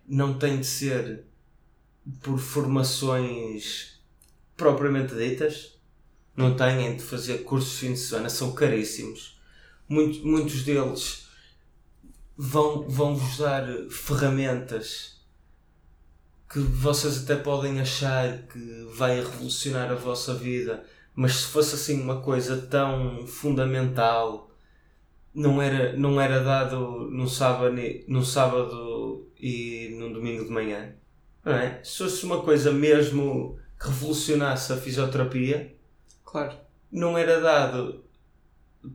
não 0.07 0.37
tem 0.37 0.59
de 0.59 0.65
ser 0.67 1.25
por 2.21 2.37
formações 2.39 3.99
propriamente 4.55 5.15
ditas. 5.15 5.73
Não 6.35 6.55
têm 6.55 6.95
de 6.95 7.03
fazer 7.03 7.39
cursos 7.43 7.71
de 7.73 7.77
fim 7.77 7.93
de 7.93 7.99
semana, 7.99 8.29
são 8.29 8.53
caríssimos. 8.53 9.39
Muito- 9.89 10.25
muitos 10.25 10.63
deles 10.63 11.27
vão, 12.37 12.87
vão 12.89 13.15
vos 13.15 13.37
dar 13.37 13.65
ferramentas 13.89 15.12
que 16.53 16.59
vocês 16.59 17.23
até 17.23 17.35
podem 17.35 17.81
achar 17.81 18.43
que 18.43 18.87
vai 18.95 19.15
revolucionar 19.15 19.91
a 19.91 19.95
vossa 19.95 20.35
vida, 20.35 20.83
mas 21.15 21.35
se 21.37 21.47
fosse 21.47 21.73
assim 21.75 21.99
uma 22.01 22.21
coisa 22.21 22.55
tão 22.69 23.25
fundamental, 23.25 24.51
não 25.33 25.59
era, 25.61 25.97
não 25.97 26.21
era 26.21 26.43
dado 26.43 27.09
num 27.09 27.27
sábado, 27.27 27.77
e- 27.79 28.05
num 28.07 28.23
sábado 28.23 29.27
e 29.39 29.95
num 29.99 30.13
domingo 30.13 30.45
de 30.45 30.51
manhã. 30.51 30.93
Não 31.43 31.53
é? 31.53 31.79
Se 31.83 31.97
fosse 32.03 32.23
uma 32.25 32.41
coisa 32.41 32.71
mesmo 32.71 33.57
que 33.79 33.87
revolucionasse 33.87 34.71
a 34.71 34.77
fisioterapia, 34.77 35.75
Claro. 36.23 36.53
não 36.91 37.17
era 37.17 37.41
dado 37.41 38.02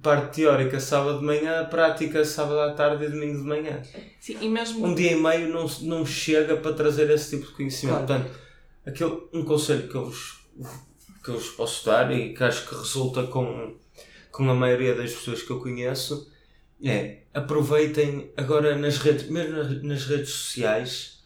parte 0.03 0.37
teórica 0.37 0.79
sábado 0.79 1.21
de 1.21 1.25
manhã, 1.25 1.65
prática 1.67 2.25
sábado 2.25 2.61
à 2.61 2.73
tarde 2.73 3.05
e 3.05 3.09
domingo 3.09 3.39
de 3.39 3.45
manhã. 3.45 3.83
Sim, 4.21 4.49
mesmo. 4.49 4.87
Um 4.87 4.95
dia 4.95 5.13
e 5.13 5.17
meio 5.21 5.49
não, 5.49 5.67
não 5.83 6.05
chega 6.05 6.57
para 6.57 6.73
trazer 6.73 7.11
esse 7.11 7.37
tipo 7.37 7.51
de 7.51 7.57
conhecimento. 7.57 8.07
Claro. 8.07 8.25
Portanto, 8.25 8.41
aquele, 8.87 9.23
um 9.33 9.45
conselho 9.45 9.89
que 9.89 9.95
eu, 9.95 10.05
vos, 10.05 10.41
que 11.25 11.31
eu 11.31 11.35
vos 11.35 11.51
posso 11.51 11.87
dar 11.87 12.13
e 12.13 12.35
que 12.35 12.45
acho 12.45 12.69
que 12.69 12.75
resulta 12.75 13.25
com, 13.25 13.77
com 14.31 14.51
a 14.51 14.55
maioria 14.55 14.95
das 14.95 15.13
pessoas 15.13 15.43
que 15.43 15.51
eu 15.51 15.61
conheço 15.61 16.31
é 16.83 17.23
aproveitem 17.35 18.31
agora 18.37 18.77
nas 18.77 18.99
redes, 18.99 19.29
mesmo 19.29 19.57
nas, 19.57 19.83
nas 19.83 20.05
redes 20.05 20.31
sociais, 20.31 21.25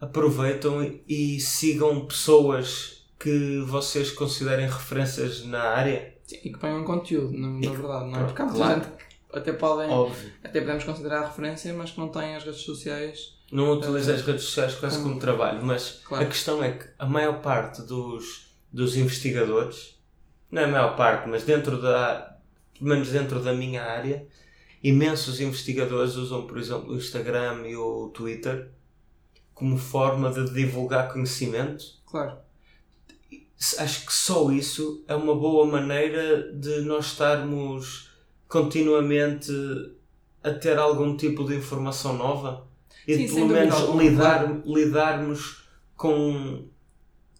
aproveitam 0.00 1.00
e 1.08 1.40
sigam 1.40 2.06
pessoas 2.06 3.04
que 3.18 3.60
vocês 3.66 4.10
considerem 4.10 4.66
referências 4.66 5.44
na 5.44 5.62
área. 5.62 6.16
Sim, 6.28 6.36
e 6.44 6.52
que 6.52 6.58
ponham 6.58 6.84
conteúdo, 6.84 7.32
na, 7.36 7.48
na 7.48 7.70
verdade, 7.70 8.10
não 8.10 8.20
é? 8.20 8.24
Porque 8.24 8.42
há 8.42 8.44
muita 8.44 8.58
claro. 8.58 8.82
gente 8.82 8.92
que 8.96 9.38
até 9.38 9.52
podem. 9.54 9.90
Óbvio. 9.90 10.32
Até 10.44 10.60
podemos 10.60 10.84
considerar 10.84 11.26
referência, 11.26 11.72
mas 11.72 11.90
que 11.90 11.98
não 11.98 12.08
têm 12.10 12.36
as 12.36 12.44
redes 12.44 12.60
sociais. 12.60 13.38
Não 13.50 13.72
utilizo 13.72 14.12
as 14.12 14.20
redes 14.20 14.44
sociais 14.44 14.74
quase 14.74 15.02
como 15.02 15.18
trabalho, 15.18 15.64
mas 15.64 16.02
Claro. 16.04 16.22
a 16.22 16.26
questão 16.26 16.62
é 16.62 16.72
que 16.72 16.86
a 16.98 17.06
maior 17.06 17.40
parte 17.40 17.80
dos, 17.80 18.54
dos 18.70 18.94
investigadores, 18.94 19.98
não 20.50 20.60
é 20.60 20.64
a 20.66 20.68
maior 20.68 20.96
parte, 20.96 21.26
mas 21.30 21.44
dentro 21.44 21.80
da, 21.80 22.36
pelo 22.78 22.90
menos 22.90 23.08
dentro 23.08 23.42
da 23.42 23.54
minha 23.54 23.82
área, 23.82 24.26
imensos 24.82 25.40
investigadores 25.40 26.14
usam, 26.16 26.46
por 26.46 26.58
exemplo, 26.58 26.92
o 26.92 26.96
Instagram 26.96 27.66
e 27.66 27.74
o 27.74 28.08
Twitter 28.10 28.70
como 29.54 29.78
forma 29.78 30.30
de 30.30 30.52
divulgar 30.52 31.10
conhecimento. 31.10 31.84
Claro. 32.06 32.36
Acho 33.78 34.06
que 34.06 34.12
só 34.12 34.52
isso 34.52 35.02
é 35.08 35.14
uma 35.16 35.34
boa 35.34 35.66
maneira 35.66 36.52
de 36.52 36.82
nós 36.82 37.06
estarmos 37.06 38.08
continuamente 38.46 39.52
a 40.42 40.50
ter 40.52 40.78
algum 40.78 41.16
tipo 41.16 41.44
de 41.44 41.56
informação 41.56 42.12
nova 42.12 42.66
e 43.06 43.16
Sim, 43.16 43.26
de 43.26 43.34
pelo 43.34 43.48
menos 43.48 43.94
lidar, 43.96 44.60
lidarmos 44.64 45.64
com, 45.96 46.66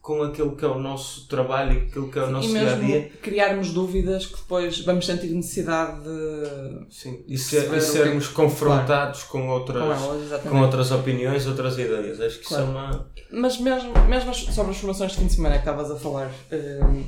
com 0.08 0.22
aquilo 0.22 0.56
que 0.56 0.64
é 0.64 0.68
o 0.68 0.78
nosso 0.78 1.28
trabalho 1.28 1.74
e 1.74 1.82
aquilo 1.86 2.10
que 2.10 2.18
é 2.18 2.22
o 2.22 2.30
nosso 2.30 2.48
dia 2.48 2.72
a 2.72 2.76
dia. 2.76 3.12
criarmos 3.20 3.72
dúvidas 3.74 4.24
que 4.24 4.36
depois 4.36 4.80
vamos 4.80 5.04
sentir 5.04 5.26
necessidade 5.32 6.00
de. 6.02 6.86
Sim, 6.88 7.22
e, 7.28 7.36
ser- 7.36 7.66
e 7.66 7.68
que 7.68 7.74
é 7.76 7.80
sermos 7.80 8.26
confrontados 8.28 9.24
com, 9.24 9.48
outras, 9.50 10.00
Com 10.42 10.48
com 10.48 10.60
outras 10.62 10.90
opiniões, 10.92 11.46
outras 11.46 11.74
ideias. 11.78 12.18
Acho 12.22 12.38
que 12.38 12.46
Claro. 12.46 12.64
isso 12.64 12.72
é 12.72 12.74
uma. 12.74 13.10
Mas 13.30 13.60
mesmo, 13.60 13.92
mesmo 14.08 14.32
sobre 14.34 14.70
as 14.70 14.78
formações 14.78 15.12
de 15.12 15.18
fim 15.18 15.26
de 15.26 15.34
semana 15.34 15.56
que 15.56 15.60
estavas 15.60 15.90
a 15.90 15.96
falar, 15.96 16.30
hum, 16.50 17.04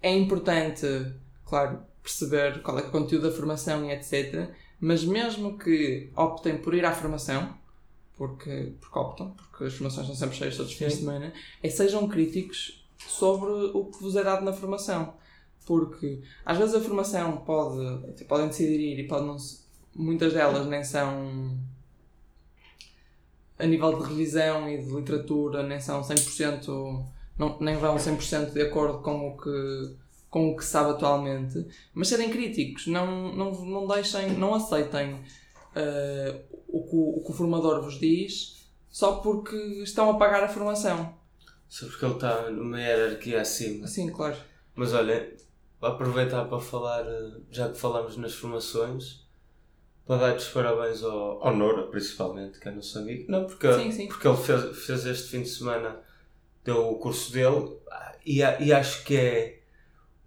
é 0.00 0.14
importante, 0.16 0.86
claro, 1.44 1.80
perceber 2.00 2.62
qual 2.62 2.76
que 2.76 2.84
é 2.84 2.86
o 2.86 2.90
conteúdo 2.92 3.28
da 3.28 3.34
formação 3.34 3.84
e 3.84 3.90
etc. 3.92 4.50
Mas 4.80 5.04
mesmo 5.04 5.58
que 5.58 6.10
optem 6.16 6.58
por 6.58 6.74
ir 6.74 6.84
à 6.84 6.92
formação, 6.92 7.54
porque, 8.16 8.72
porque 8.80 8.98
optam, 8.98 9.30
porque 9.30 9.64
as 9.64 9.74
formações 9.74 10.06
são 10.06 10.16
sempre 10.16 10.36
cheias 10.36 10.56
todos 10.56 10.72
os 10.72 10.78
fins 10.78 10.92
de 10.92 10.98
semana, 11.00 11.32
é 11.62 11.68
sejam 11.68 12.08
críticos 12.08 12.84
sobre 13.06 13.50
o 13.50 13.86
que 13.86 14.02
vos 14.02 14.16
é 14.16 14.22
dado 14.22 14.44
na 14.44 14.52
formação. 14.52 15.14
Porque 15.66 16.20
às 16.44 16.58
vezes 16.58 16.74
a 16.74 16.80
formação 16.80 17.38
pode, 17.38 18.24
podem 18.24 18.48
decidir 18.48 18.78
ir 18.78 18.98
e 19.00 19.08
pode 19.08 19.26
não 19.26 19.36
muitas 19.94 20.32
delas 20.32 20.66
nem 20.66 20.82
são 20.82 21.56
a 23.58 23.66
nível 23.66 23.98
de 23.98 24.08
revisão 24.08 24.68
e 24.68 24.82
de 24.82 24.90
literatura 24.90 25.62
nem 25.62 25.80
são 25.80 26.02
100% 26.02 27.06
não, 27.38 27.58
nem 27.60 27.76
vão 27.76 27.96
100% 27.96 28.52
de 28.52 28.62
acordo 28.62 28.98
com 28.98 29.28
o 29.28 29.36
que 29.38 29.96
com 30.28 30.50
o 30.50 30.56
que 30.56 30.64
sabe 30.64 30.90
atualmente 30.90 31.64
mas 31.94 32.08
serem 32.08 32.30
críticos 32.30 32.88
não, 32.88 33.32
não, 33.34 33.52
não 33.64 33.86
deixem 33.86 34.32
não 34.36 34.54
aceitem 34.54 35.20
eh, 35.74 36.42
o, 36.68 36.82
que, 36.88 36.96
o, 36.96 37.18
o 37.18 37.24
que 37.24 37.30
o 37.30 37.34
formador 37.34 37.82
vos 37.82 37.98
diz 37.98 38.64
só 38.90 39.16
porque 39.16 39.56
estão 39.82 40.10
a 40.10 40.14
pagar 40.18 40.44
a 40.44 40.48
formação 40.48 41.14
Só 41.68 41.86
porque 41.86 42.04
ele 42.04 42.14
está 42.14 42.50
numa 42.50 42.80
hierarquia 42.80 43.40
acima. 43.40 43.86
sim 43.86 44.10
claro 44.10 44.36
Mas 44.74 44.92
olha, 44.92 45.34
vou 45.80 45.90
aproveitar 45.90 46.44
para 46.46 46.60
falar, 46.60 47.04
eh, 47.06 47.32
já 47.50 47.68
que 47.68 47.78
falamos 47.78 48.16
nas 48.16 48.34
formações, 48.34 49.24
para 50.06 50.16
dar 50.20 50.36
os 50.36 50.48
parabéns 50.48 51.02
ao, 51.02 51.42
ao 51.46 51.56
Nora, 51.56 51.84
principalmente, 51.88 52.58
que 52.60 52.68
é 52.68 52.72
nosso 52.72 52.98
amigo. 52.98 53.24
Não, 53.30 53.44
porque, 53.46 53.72
Sim, 53.72 53.90
sim. 53.90 54.06
porque 54.06 54.28
ele 54.28 54.36
fez, 54.36 54.84
fez 54.84 55.06
este 55.06 55.28
fim 55.30 55.42
de 55.42 55.48
semana, 55.48 55.98
deu 56.62 56.90
o 56.90 56.98
curso 56.98 57.32
dele, 57.32 57.76
ah, 57.90 58.12
e, 58.24 58.38
e 58.40 58.72
acho 58.72 59.02
que 59.04 59.16
é 59.16 59.60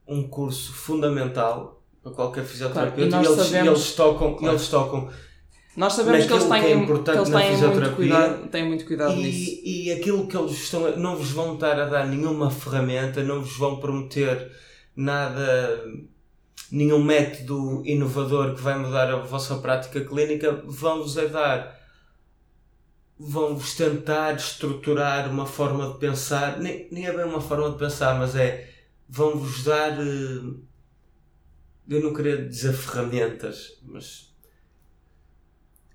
um 0.07 0.27
curso 0.27 0.73
fundamental 0.73 1.83
para 2.01 2.12
qualquer 2.12 2.43
fisioterapeuta. 2.45 3.10
Claro, 3.10 3.25
e 3.25 3.27
e, 3.27 3.31
eles, 3.33 3.45
sabemos- 3.47 3.65
e 3.67 3.69
eles 3.69 3.95
tocam, 3.95 4.36
Claro. 4.36 4.53
eles 4.55 4.67
tocam 4.69 5.12
nós 5.77 5.93
sabemos 5.93 6.25
que 6.25 6.33
eles 6.33 6.45
Naquilo 6.45 6.49
que 6.49 6.65
é 6.65 6.75
têm, 6.75 6.77
que 6.77 6.83
importante 6.83 7.17
eles 7.17 7.29
têm 7.29 7.57
muito 7.57 7.95
cuidado 7.95 8.47
têm 8.49 8.65
muito 8.67 8.85
cuidado 8.85 9.15
nisso. 9.15 9.61
E, 9.63 9.85
e 9.87 9.91
aquilo 9.91 10.27
que 10.27 10.35
eles 10.37 10.51
estão 10.53 10.85
a- 10.85 10.95
não 10.95 11.15
vos 11.15 11.31
vão 11.31 11.53
estar 11.53 11.79
a 11.79 11.85
dar 11.85 12.07
nenhuma 12.07 12.49
ferramenta, 12.51 13.23
não 13.23 13.41
vos 13.41 13.55
vão 13.57 13.79
prometer 13.79 14.51
nada, 14.95 15.83
nenhum 16.71 17.03
método 17.03 17.83
inovador 17.85 18.55
que 18.55 18.61
vai 18.61 18.77
mudar 18.77 19.11
a 19.11 19.17
vossa 19.17 19.57
prática 19.57 20.03
clínica, 20.03 20.51
vão-vos 20.65 21.15
é 21.17 21.27
dar, 21.27 21.77
vão-vos 23.19 23.75
tentar 23.75 24.35
estruturar 24.35 25.29
uma 25.29 25.45
forma 25.45 25.91
de 25.93 25.99
pensar, 25.99 26.59
nem, 26.59 26.87
nem 26.91 27.05
é 27.07 27.13
bem 27.15 27.25
uma 27.25 27.41
forma 27.41 27.71
de 27.71 27.77
pensar, 27.77 28.17
mas 28.19 28.35
é, 28.35 28.69
vão-vos 29.07 29.63
dar, 29.63 29.91
eh, 29.99 30.53
eu 31.89 32.01
não 32.03 32.13
queria 32.13 32.45
dizer 32.47 32.73
ferramentas, 32.73 33.79
mas 33.83 34.26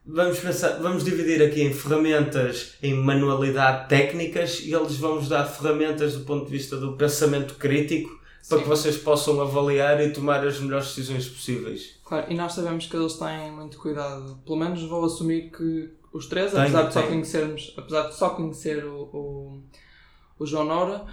vamos 0.04 0.38
pensar, 0.40 0.80
vamos 0.80 1.04
dividir 1.04 1.42
aqui 1.42 1.62
em 1.62 1.72
ferramentas 1.72 2.74
em 2.82 2.94
manualidade 2.94 3.88
técnicas 3.88 4.60
e 4.60 4.72
eles 4.72 4.96
vão 4.96 5.16
nos 5.16 5.28
dar 5.28 5.44
ferramentas 5.44 6.14
do 6.14 6.24
ponto 6.24 6.46
de 6.46 6.50
vista 6.50 6.76
do 6.76 6.96
pensamento 6.96 7.54
crítico 7.54 8.20
para 8.48 8.60
que 8.60 8.68
vocês 8.68 8.96
possam 8.96 9.40
avaliar 9.40 10.00
e 10.00 10.10
tomar 10.10 10.44
as 10.44 10.58
melhores 10.58 10.88
decisões 10.88 11.28
possíveis. 11.28 12.00
Claro, 12.04 12.26
e 12.30 12.34
nós 12.34 12.52
sabemos 12.52 12.86
que 12.86 12.96
eles 12.96 13.14
têm 13.14 13.52
muito 13.52 13.78
cuidado. 13.78 14.38
Pelo 14.44 14.58
menos 14.58 14.82
vou 14.82 15.04
assumir 15.04 15.50
que 15.50 15.90
os 16.12 16.26
três, 16.26 16.54
apesar, 16.54 16.88
de 16.88 16.92
só 16.92 17.02
conhecermos, 17.02 17.74
apesar 17.76 18.08
de 18.08 18.14
só 18.16 18.30
conhecer 18.30 18.84
o, 18.84 19.02
o, 19.12 19.62
o 20.38 20.46
João 20.46 20.64
Nora, 20.64 21.06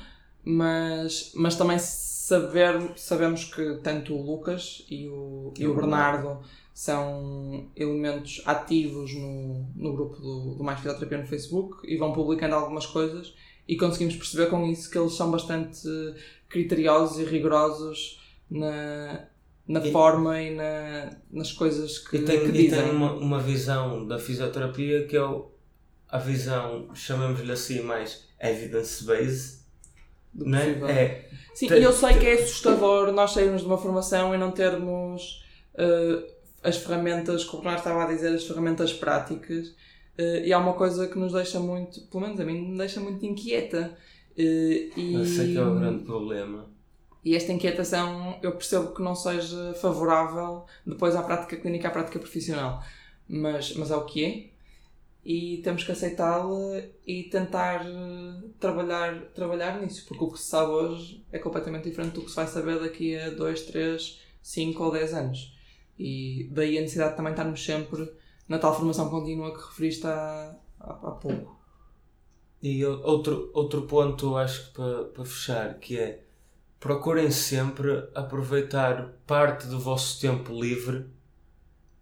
mas, 0.43 1.31
mas 1.35 1.55
também 1.55 1.77
saber, 1.77 2.93
sabemos 2.95 3.45
que 3.45 3.75
tanto 3.83 4.13
o 4.15 4.21
Lucas 4.21 4.85
e 4.89 5.07
o, 5.07 5.53
e 5.57 5.67
o 5.67 5.75
Bernardo 5.75 6.39
são 6.79 7.69
elementos 7.75 8.41
ativos 8.45 9.13
no, 9.13 9.67
no 9.75 9.91
grupo 9.91 10.15
do, 10.15 10.55
do 10.55 10.63
Mais 10.63 10.79
Fisioterapia 10.79 11.17
no 11.17 11.27
Facebook 11.27 11.85
e 11.85 11.97
vão 11.97 12.13
publicando 12.13 12.55
algumas 12.55 12.85
coisas 12.85 13.33
e 13.67 13.75
conseguimos 13.75 14.15
perceber 14.15 14.45
com 14.45 14.65
isso 14.65 14.89
que 14.89 14.97
eles 14.97 15.11
são 15.11 15.29
bastante 15.29 15.81
criteriosos 16.47 17.19
e 17.19 17.25
rigorosos 17.25 18.21
na, 18.49 19.25
na 19.67 19.85
e, 19.85 19.91
forma 19.91 20.41
e 20.41 20.55
na, 20.55 21.17
nas 21.29 21.51
coisas 21.51 21.97
que, 21.97 22.15
e 22.15 22.21
tem, 22.23 22.45
que 22.45 22.51
dizem. 22.53 22.79
E 22.79 22.83
tem 22.83 22.91
uma, 22.91 23.11
uma 23.11 23.41
visão 23.41 24.07
da 24.07 24.17
fisioterapia 24.17 25.05
que 25.05 25.17
é 25.17 25.21
o, 25.21 25.51
a 26.07 26.17
visão, 26.17 26.95
chamamos-lhe 26.95 27.51
assim, 27.51 27.81
mais 27.81 28.25
evidence-based. 28.39 29.59
Não 30.33 30.57
é? 30.57 30.91
é? 30.93 31.29
Sim, 31.53 31.73
e 31.73 31.83
eu 31.83 31.91
sei 31.91 32.17
que 32.17 32.25
é 32.25 32.33
assustador 32.35 33.11
nós 33.11 33.31
sairmos 33.31 33.63
de 33.63 33.67
uma 33.67 33.77
formação 33.77 34.33
e 34.33 34.37
não 34.37 34.51
termos 34.51 35.43
uh, 35.73 36.38
as 36.63 36.77
ferramentas, 36.77 37.43
como 37.43 37.63
nós 37.63 37.77
estava 37.77 38.03
a 38.03 38.07
dizer, 38.07 38.33
as 38.33 38.45
ferramentas 38.45 38.93
práticas. 38.93 39.69
Uh, 40.17 40.43
e 40.43 40.51
há 40.51 40.59
uma 40.59 40.73
coisa 40.73 41.07
que 41.07 41.17
nos 41.17 41.33
deixa 41.33 41.59
muito, 41.59 42.01
pelo 42.07 42.23
menos 42.23 42.39
a 42.39 42.45
mim, 42.45 42.71
me 42.71 42.77
deixa 42.77 42.99
muito 42.99 43.25
inquieta. 43.25 43.97
Uh, 44.37 44.99
e, 44.99 45.21
Esse 45.21 45.41
é 45.41 45.45
que 45.45 45.57
é 45.57 45.63
o 45.63 45.75
grande 45.75 46.03
problema. 46.03 46.69
E 47.23 47.35
esta 47.35 47.51
inquietação 47.51 48.39
eu 48.41 48.53
percebo 48.53 48.93
que 48.93 49.01
não 49.01 49.13
seja 49.13 49.73
favorável 49.75 50.65
depois 50.85 51.15
à 51.15 51.21
prática 51.21 51.57
clínica, 51.57 51.87
à 51.87 51.91
prática 51.91 52.17
profissional. 52.17 52.83
Mas, 53.27 53.75
mas 53.75 53.91
é 53.91 53.95
o 53.95 54.05
que 54.05 54.25
é. 54.25 54.59
E 55.23 55.57
temos 55.57 55.83
que 55.83 55.91
aceitá-la 55.91 56.81
e 57.05 57.23
tentar 57.23 57.85
eh, 57.85 58.47
trabalhar, 58.57 59.25
trabalhar 59.35 59.81
nisso, 59.81 60.05
porque 60.07 60.23
o 60.23 60.31
que 60.31 60.39
se 60.39 60.45
sabe 60.45 60.71
hoje 60.71 61.23
é 61.31 61.37
completamente 61.37 61.89
diferente 61.89 62.13
do 62.13 62.21
que 62.21 62.29
se 62.29 62.35
vai 62.37 62.47
saber 62.47 62.79
daqui 62.79 63.17
a 63.17 63.29
2, 63.29 63.63
3, 63.63 64.21
5 64.41 64.83
ou 64.83 64.91
10 64.91 65.13
anos. 65.13 65.58
E 65.99 66.49
daí 66.51 66.77
a 66.77 66.81
necessidade 66.81 67.11
de 67.11 67.17
também 67.17 67.33
estarmos 67.33 67.63
sempre 67.63 68.09
na 68.47 68.57
tal 68.57 68.73
formação 68.73 69.09
contínua 69.09 69.53
que 69.53 69.59
referiste 69.59 70.07
há, 70.07 70.55
há, 70.79 70.91
há 70.91 71.11
pouco. 71.11 71.59
E 72.63 72.85
outro, 72.85 73.51
outro 73.53 73.81
ponto, 73.83 74.37
acho 74.37 74.67
que 74.67 74.73
para, 74.73 75.03
para 75.05 75.25
fechar, 75.25 75.79
que 75.79 75.97
é 75.99 76.23
procurem 76.79 77.29
sempre 77.29 78.07
aproveitar 78.15 79.13
parte 79.27 79.67
do 79.67 79.79
vosso 79.79 80.19
tempo 80.19 80.53
livre 80.53 81.05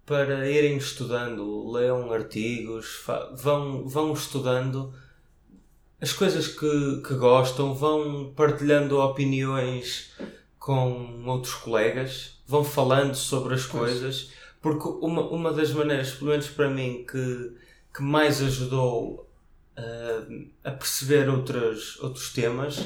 para 0.06 0.50
irem 0.50 0.78
estudando, 0.78 1.70
leiam 1.70 2.12
artigos, 2.14 3.04
vão, 3.36 3.88
vão 3.88 4.14
estudando 4.14 4.94
as 6.00 6.14
coisas 6.14 6.48
que, 6.48 7.02
que 7.06 7.16
gostam, 7.16 7.74
vão 7.74 8.32
partilhando 8.36 9.00
opiniões 9.00 10.14
com 10.68 11.24
outros 11.26 11.54
colegas 11.54 12.42
vão 12.46 12.62
falando 12.62 13.16
sobre 13.16 13.56
as 13.56 13.66
pois. 13.66 13.72
coisas, 13.72 14.32
porque 14.62 14.86
uma, 15.02 15.22
uma 15.22 15.54
das 15.54 15.72
maneiras, 15.72 16.12
pelo 16.12 16.32
menos 16.32 16.50
para 16.50 16.70
mim, 16.70 17.06
que, 17.10 17.54
que 17.96 18.04
mais 18.04 18.42
ajudou 18.42 19.26
uh, 19.80 20.48
a 20.66 20.72
perceber 20.72 21.30
outros, 21.30 21.98
outros 22.02 22.34
temas 22.34 22.84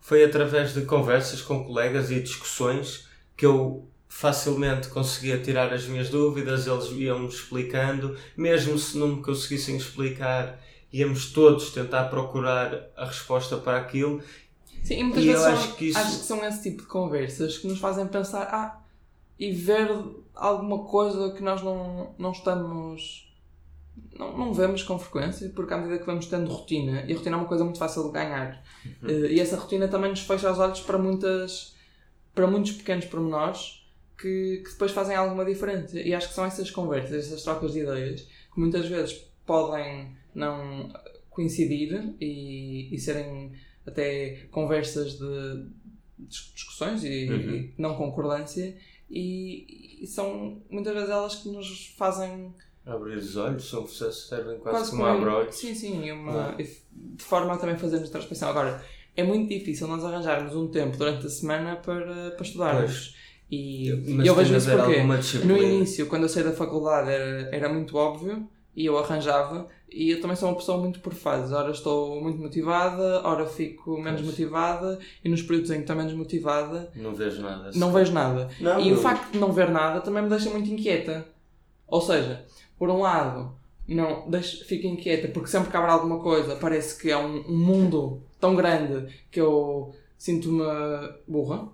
foi 0.00 0.24
através 0.24 0.72
de 0.72 0.86
conversas 0.86 1.42
com 1.42 1.64
colegas 1.64 2.10
e 2.10 2.18
discussões 2.18 3.06
que 3.36 3.44
eu 3.44 3.86
facilmente 4.08 4.88
conseguia 4.88 5.38
tirar 5.38 5.70
as 5.70 5.84
minhas 5.84 6.08
dúvidas, 6.08 6.66
eles 6.66 6.86
iam-me 6.92 7.28
explicando, 7.28 8.16
mesmo 8.34 8.78
se 8.78 8.96
não 8.96 9.16
me 9.16 9.22
conseguissem 9.22 9.76
explicar, 9.76 10.58
íamos 10.90 11.26
todos 11.26 11.72
tentar 11.72 12.04
procurar 12.04 12.88
a 12.96 13.04
resposta 13.04 13.58
para 13.58 13.76
aquilo. 13.76 14.22
Sim, 14.88 15.00
e 15.00 15.04
muitas 15.04 15.22
e 15.22 15.26
vezes 15.26 15.44
acho, 15.44 15.76
que 15.76 15.84
isso... 15.90 15.98
acho 15.98 16.18
que 16.18 16.24
são 16.24 16.44
esse 16.46 16.62
tipo 16.62 16.82
de 16.82 16.88
conversas 16.88 17.58
que 17.58 17.68
nos 17.68 17.78
fazem 17.78 18.06
pensar, 18.06 18.48
ah, 18.50 18.82
e 19.38 19.52
ver 19.52 19.86
alguma 20.34 20.84
coisa 20.84 21.30
que 21.32 21.42
nós 21.42 21.62
não, 21.62 22.14
não 22.18 22.32
estamos. 22.32 23.30
Não, 24.18 24.36
não 24.36 24.54
vemos 24.54 24.82
com 24.82 24.98
frequência, 24.98 25.50
porque 25.54 25.74
à 25.74 25.76
medida 25.76 25.98
que 25.98 26.06
vamos 26.06 26.26
tendo 26.26 26.50
rotina, 26.50 27.04
e 27.06 27.12
a 27.12 27.16
rotina 27.16 27.36
é 27.36 27.38
uma 27.38 27.46
coisa 27.46 27.64
muito 27.64 27.78
fácil 27.78 28.04
de 28.04 28.12
ganhar, 28.12 28.64
uhum. 29.02 29.10
Eh, 29.10 29.32
e 29.32 29.40
essa 29.40 29.56
rotina 29.56 29.88
também 29.88 30.10
nos 30.10 30.20
fecha 30.20 30.50
os 30.50 30.58
olhos 30.58 30.80
para, 30.80 30.96
muitas, 30.96 31.76
para 32.34 32.46
muitos 32.46 32.72
pequenos 32.72 33.04
pormenores 33.04 33.86
que, 34.16 34.62
que 34.64 34.70
depois 34.70 34.92
fazem 34.92 35.14
alguma 35.14 35.44
diferença. 35.44 36.00
E 36.00 36.14
acho 36.14 36.28
que 36.28 36.34
são 36.34 36.46
essas 36.46 36.70
conversas, 36.70 37.26
essas 37.26 37.42
trocas 37.42 37.74
de 37.74 37.80
ideias, 37.80 38.22
que 38.22 38.58
muitas 38.58 38.88
vezes 38.88 39.12
podem 39.44 40.16
não 40.34 40.90
coincidir 41.28 42.14
e, 42.20 42.88
e 42.92 42.98
serem 42.98 43.52
até 43.88 44.46
conversas 44.50 45.18
de 45.18 45.66
discussões 46.18 47.04
e, 47.04 47.28
uhum. 47.30 47.54
e 47.54 47.74
não 47.78 47.94
concordância 47.94 48.76
e, 49.10 50.02
e, 50.02 50.06
são 50.06 50.60
muitas 50.68 50.92
vezes 50.92 51.10
elas 51.10 51.34
que 51.36 51.48
nos 51.48 51.86
fazem 51.96 52.52
abrir 52.84 53.16
os 53.18 53.36
olhos, 53.36 53.68
são, 53.68 53.86
servem 53.86 54.58
quase, 54.58 54.78
quase 54.78 54.90
como, 54.90 55.04
abrir 55.04 55.52
Sim, 55.52 55.74
sim, 55.74 56.10
uma, 56.10 56.56
de 56.56 57.22
forma 57.22 57.52
a 57.52 57.58
também 57.58 57.76
fazermos 57.76 58.08
introspecção. 58.08 58.48
Agora, 58.48 58.82
é 59.14 59.22
muito 59.22 59.48
difícil 59.48 59.86
nós 59.86 60.02
arranjarmos 60.04 60.54
um 60.56 60.68
tempo 60.68 60.96
durante 60.96 61.26
a 61.26 61.30
semana 61.30 61.76
para, 61.76 62.30
para 62.30 62.46
estudarmos. 62.46 63.14
E 63.50 63.92
Mas 64.08 64.26
eu 64.26 64.34
vejo 64.34 64.56
isso 64.56 64.70
porque 64.70 65.44
no 65.44 65.56
início, 65.56 66.06
quando 66.06 66.22
eu 66.24 66.28
saí 66.28 66.44
da 66.44 66.52
faculdade, 66.52 67.10
era, 67.10 67.48
era 67.54 67.68
muito 67.68 67.96
óbvio 67.96 68.48
e 68.78 68.86
eu 68.86 68.96
arranjava. 68.96 69.66
E 69.90 70.10
eu 70.10 70.20
também 70.20 70.36
sou 70.36 70.48
uma 70.48 70.54
pessoa 70.54 70.78
muito 70.78 71.00
por 71.00 71.12
fases. 71.12 71.50
Ora 71.50 71.72
estou 71.72 72.22
muito 72.22 72.38
motivada, 72.38 73.26
ora 73.26 73.44
fico 73.44 73.98
menos 74.00 74.22
motivada 74.22 75.00
e 75.24 75.28
nos 75.28 75.42
períodos 75.42 75.72
em 75.72 75.76
que 75.76 75.80
estou 75.80 75.96
menos 75.96 76.12
motivada. 76.12 76.88
Não 76.94 77.12
vejo 77.12 77.42
nada. 77.42 77.70
Não 77.74 77.92
vejo 77.92 78.12
nada. 78.12 78.48
Não, 78.60 78.78
e 78.78 78.90
não. 78.90 78.96
o 78.96 79.00
facto 79.00 79.32
de 79.32 79.38
não 79.38 79.52
ver 79.52 79.68
nada 79.68 80.00
também 80.00 80.22
me 80.22 80.28
deixa 80.28 80.48
muito 80.50 80.70
inquieta. 80.70 81.26
Ou 81.88 82.00
seja, 82.00 82.44
por 82.78 82.88
um 82.88 83.00
lado, 83.00 83.52
não, 83.88 84.30
deixo, 84.30 84.64
fico 84.64 84.86
inquieta 84.86 85.26
porque 85.26 85.48
sempre 85.48 85.70
que 85.70 85.76
abre 85.76 85.90
alguma 85.90 86.20
coisa 86.20 86.54
parece 86.54 87.00
que 87.00 87.10
é 87.10 87.16
um, 87.16 87.44
um 87.48 87.56
mundo 87.56 88.22
tão 88.38 88.54
grande 88.54 89.12
que 89.28 89.40
eu 89.40 89.92
sinto-me 90.16 90.62
burra 91.26 91.68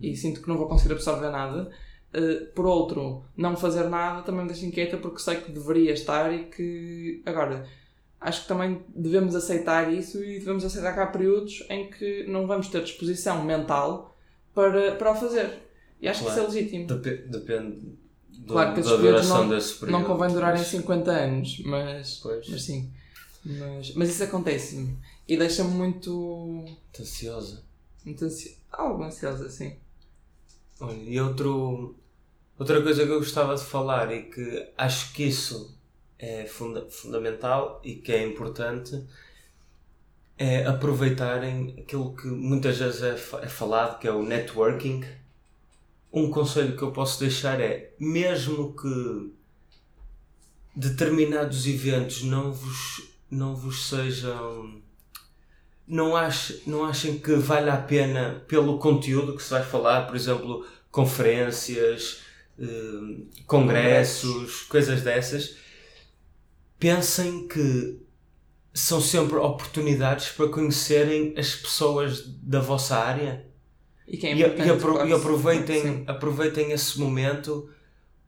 e 0.00 0.16
sinto 0.16 0.42
que 0.42 0.48
não 0.48 0.58
vou 0.58 0.66
conseguir 0.66 0.94
absorver 0.94 1.30
nada. 1.30 1.70
Uh, 2.12 2.46
por 2.54 2.66
outro, 2.66 3.24
não 3.36 3.56
fazer 3.56 3.84
nada 3.88 4.22
também 4.22 4.42
me 4.42 4.48
deixa 4.48 4.66
inquieta 4.66 4.96
porque 4.96 5.20
sei 5.20 5.36
que 5.36 5.52
deveria 5.52 5.92
estar 5.92 6.32
e 6.32 6.44
que. 6.46 7.22
Agora, 7.24 7.66
acho 8.20 8.42
que 8.42 8.48
também 8.48 8.82
devemos 8.88 9.34
aceitar 9.34 9.92
isso 9.92 10.22
e 10.22 10.38
devemos 10.38 10.64
aceitar 10.64 10.92
que 10.92 11.00
há 11.00 11.06
períodos 11.06 11.64
em 11.70 11.88
que 11.88 12.24
não 12.24 12.46
vamos 12.46 12.68
ter 12.68 12.82
disposição 12.82 13.44
mental 13.44 14.16
para, 14.54 14.96
para 14.96 15.12
o 15.12 15.14
fazer. 15.14 15.62
E 16.00 16.08
acho 16.08 16.24
claro. 16.24 16.34
que 16.34 16.48
isso 16.48 16.58
é 16.58 16.60
legítimo. 16.60 16.86
Dep 16.86 17.28
depende 17.28 17.96
do, 18.28 18.52
claro 18.54 18.74
que 18.74 18.82
da 18.82 18.96
duração 18.96 19.44
não, 19.44 19.54
desse 19.54 19.74
período. 19.74 20.00
Não 20.00 20.04
convém 20.04 20.32
durarem 20.32 20.64
50 20.64 21.10
anos, 21.10 21.62
mas, 21.64 22.22
mas 22.48 22.62
sim. 22.62 22.90
Mas, 23.44 23.94
mas 23.94 24.10
isso 24.10 24.24
acontece-me 24.24 24.96
e 25.28 25.36
deixa-me 25.36 25.70
muito. 25.70 26.10
Muito 26.10 27.02
ansiosa. 27.02 27.62
Muito 28.04 28.24
ansiosa. 28.24 28.56
Algo 28.72 29.02
ansiosa, 29.04 29.48
sim. 29.48 29.76
Olha, 30.80 31.02
e 31.02 31.20
outro, 31.20 31.94
outra 32.60 32.82
coisa 32.82 33.06
que 33.06 33.10
eu 33.10 33.18
gostava 33.18 33.54
de 33.56 33.64
falar 33.64 34.12
e 34.12 34.24
que 34.24 34.68
acho 34.76 35.14
que 35.14 35.24
isso 35.24 35.74
é 36.18 36.44
funda 36.44 36.86
fundamental 36.90 37.80
e 37.82 37.94
que 37.94 38.12
é 38.12 38.22
importante 38.22 39.02
é 40.36 40.66
aproveitarem 40.66 41.74
aquilo 41.78 42.14
que 42.14 42.26
muitas 42.26 42.78
vezes 42.78 43.02
é, 43.02 43.14
é 43.42 43.48
falado, 43.48 43.98
que 43.98 44.06
é 44.06 44.12
o 44.12 44.22
networking. 44.22 45.02
Um 46.12 46.30
conselho 46.30 46.76
que 46.76 46.82
eu 46.82 46.92
posso 46.92 47.18
deixar 47.20 47.60
é, 47.60 47.94
mesmo 47.98 48.74
que 48.74 49.32
determinados 50.76 51.66
eventos 51.66 52.22
não 52.22 52.52
vos, 52.52 53.10
não 53.30 53.56
vos 53.56 53.88
sejam 53.88 54.82
não, 55.86 56.14
ach, 56.14 56.52
não 56.66 56.84
achem 56.84 57.18
que 57.18 57.34
vale 57.36 57.70
a 57.70 57.76
pena 57.76 58.44
pelo 58.46 58.78
conteúdo 58.78 59.34
que 59.34 59.42
se 59.42 59.50
vai 59.50 59.64
falar, 59.64 60.06
por 60.06 60.14
exemplo, 60.14 60.66
conferências, 60.90 62.29
eh, 62.60 63.42
congressos, 63.46 64.62
coisas 64.64 65.02
dessas. 65.02 65.56
Pensem 66.78 67.46
que 67.46 68.00
são 68.74 69.00
sempre 69.00 69.36
oportunidades 69.38 70.30
para 70.30 70.48
conhecerem 70.48 71.34
as 71.38 71.54
pessoas 71.56 72.26
da 72.42 72.60
vossa 72.60 72.96
área 72.98 73.46
E, 74.06 74.26
é 74.26 74.34
e, 74.34 74.40
e 74.40 74.70
apro- 74.70 75.06
e 75.06 75.12
aproveitem, 75.12 75.82
sim. 75.82 76.04
aproveitem 76.06 76.72
esse 76.72 76.98
momento 77.00 77.68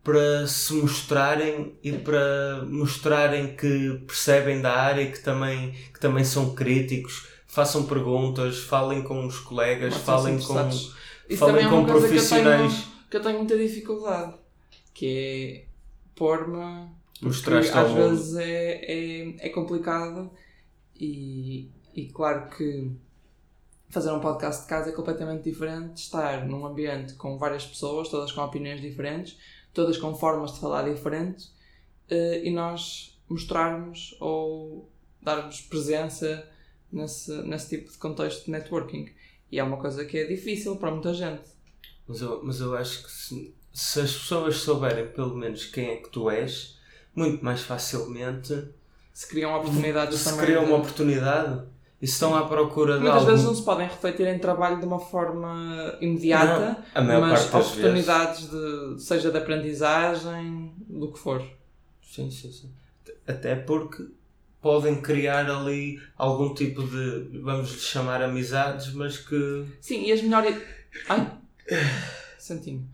para 0.05 0.47
se 0.49 0.75
mostrarem 0.75 1.79
e 1.83 1.93
para 1.93 2.65
mostrarem 2.69 3.57
que 3.57 4.03
percebem 4.07 4.61
da 4.63 4.73
área 4.73 5.03
e 5.03 5.13
que 5.13 5.21
também, 5.21 5.73
que 5.93 6.01
também 6.01 6.25
são 6.25 6.55
críticos, 6.55 7.29
façam 7.47 7.87
perguntas, 7.87 8.59
falem 8.61 9.03
com 9.03 9.27
os 9.27 9.39
colegas, 9.41 9.95
Mas 9.95 10.03
falem 10.03 10.39
com, 10.41 10.55
falem 11.37 11.67
é 11.67 11.69
com 11.69 11.85
profissionais. 11.87 12.92
Que 13.13 13.19
eu 13.19 13.23
tenho 13.23 13.37
muita 13.37 13.59
dificuldade, 13.59 14.35
que 14.95 15.67
é 15.67 15.67
pôr-me. 16.15 16.89
Mostrar 17.21 17.61
porque 17.61 17.77
ao 17.77 17.85
às 17.85 17.93
vezes 17.93 18.37
é, 18.37 18.85
é, 18.87 19.47
é 19.47 19.49
complicado 19.51 20.31
e, 20.99 21.71
e 21.95 22.07
claro 22.07 22.49
que 22.49 22.91
fazer 23.91 24.11
um 24.13 24.19
podcast 24.19 24.63
de 24.63 24.69
casa 24.69 24.89
é 24.89 24.93
completamente 24.93 25.45
diferente 25.45 25.93
de 25.93 26.01
estar 26.01 26.47
num 26.47 26.65
ambiente 26.65 27.13
com 27.13 27.37
várias 27.37 27.67
pessoas, 27.67 28.09
todas 28.09 28.33
com 28.33 28.41
opiniões 28.41 28.81
diferentes, 28.81 29.39
todas 29.75 29.99
com 29.99 30.15
formas 30.15 30.55
de 30.55 30.61
falar 30.61 30.91
diferentes 30.91 31.55
eh, 32.09 32.41
e 32.45 32.51
nós 32.51 33.21
mostrarmos 33.29 34.17
ou 34.21 34.91
darmos 35.21 35.61
presença 35.61 36.51
nesse, 36.91 37.31
nesse 37.43 37.77
tipo 37.77 37.93
de 37.93 37.99
contexto 37.99 38.47
de 38.47 38.53
networking. 38.53 39.11
E 39.51 39.59
é 39.59 39.63
uma 39.63 39.77
coisa 39.77 40.03
que 40.07 40.17
é 40.17 40.25
difícil 40.25 40.77
para 40.77 40.91
muita 40.91 41.13
gente. 41.13 41.53
Mas 42.07 42.21
eu, 42.21 42.41
mas 42.43 42.61
eu 42.61 42.77
acho 42.77 43.05
que 43.05 43.11
se, 43.11 43.55
se 43.73 44.01
as 44.01 44.13
pessoas 44.13 44.57
souberem 44.57 45.09
pelo 45.09 45.35
menos 45.37 45.65
quem 45.67 45.91
é 45.91 45.97
que 45.97 46.09
tu 46.11 46.31
és, 46.31 46.79
muito 47.15 47.45
mais 47.45 47.63
facilmente 47.63 48.69
Se 49.13 49.29
criam 49.29 49.55
oportunidades 49.55 50.19
se 50.19 50.25
também. 50.31 50.47
criam 50.47 50.65
uma 50.65 50.77
oportunidade 50.77 51.63
e 52.01 52.07
se 52.07 52.15
estão 52.15 52.35
à 52.35 52.47
procura 52.47 52.95
de 52.95 53.01
Muitas 53.05 53.25
vezes 53.25 53.45
não 53.45 53.55
se 53.55 53.65
podem 53.65 53.87
refletir 53.87 54.27
em 54.27 54.39
trabalho 54.39 54.81
de 54.81 54.85
uma 54.87 54.99
forma 54.99 55.97
imediata, 56.01 56.85
Não, 56.97 57.21
mas 57.21 57.47
oportunidades 57.47 58.51
de 58.51 59.01
seja 59.01 59.31
de 59.31 59.39
aprendizagem, 59.39 60.75
do 60.89 61.13
que 61.13 61.19
for. 61.19 61.41
Sim, 62.03 62.29
sim, 62.31 62.51
sim. 62.51 62.71
Até 63.27 63.55
porque 63.55 64.05
podem 64.61 65.01
criar 65.01 65.49
ali 65.49 66.01
algum 66.17 66.53
tipo 66.55 66.83
de, 66.83 67.41
vamos 67.41 67.71
lhe 67.73 67.79
chamar 67.79 68.21
amizades, 68.23 68.93
mas 68.93 69.17
que. 69.19 69.65
Sim, 69.81 70.05
e 70.05 70.13
as 70.13 70.23
melhores. 70.23 70.61
Ai! 71.09 71.42
Santinho. 72.39 72.89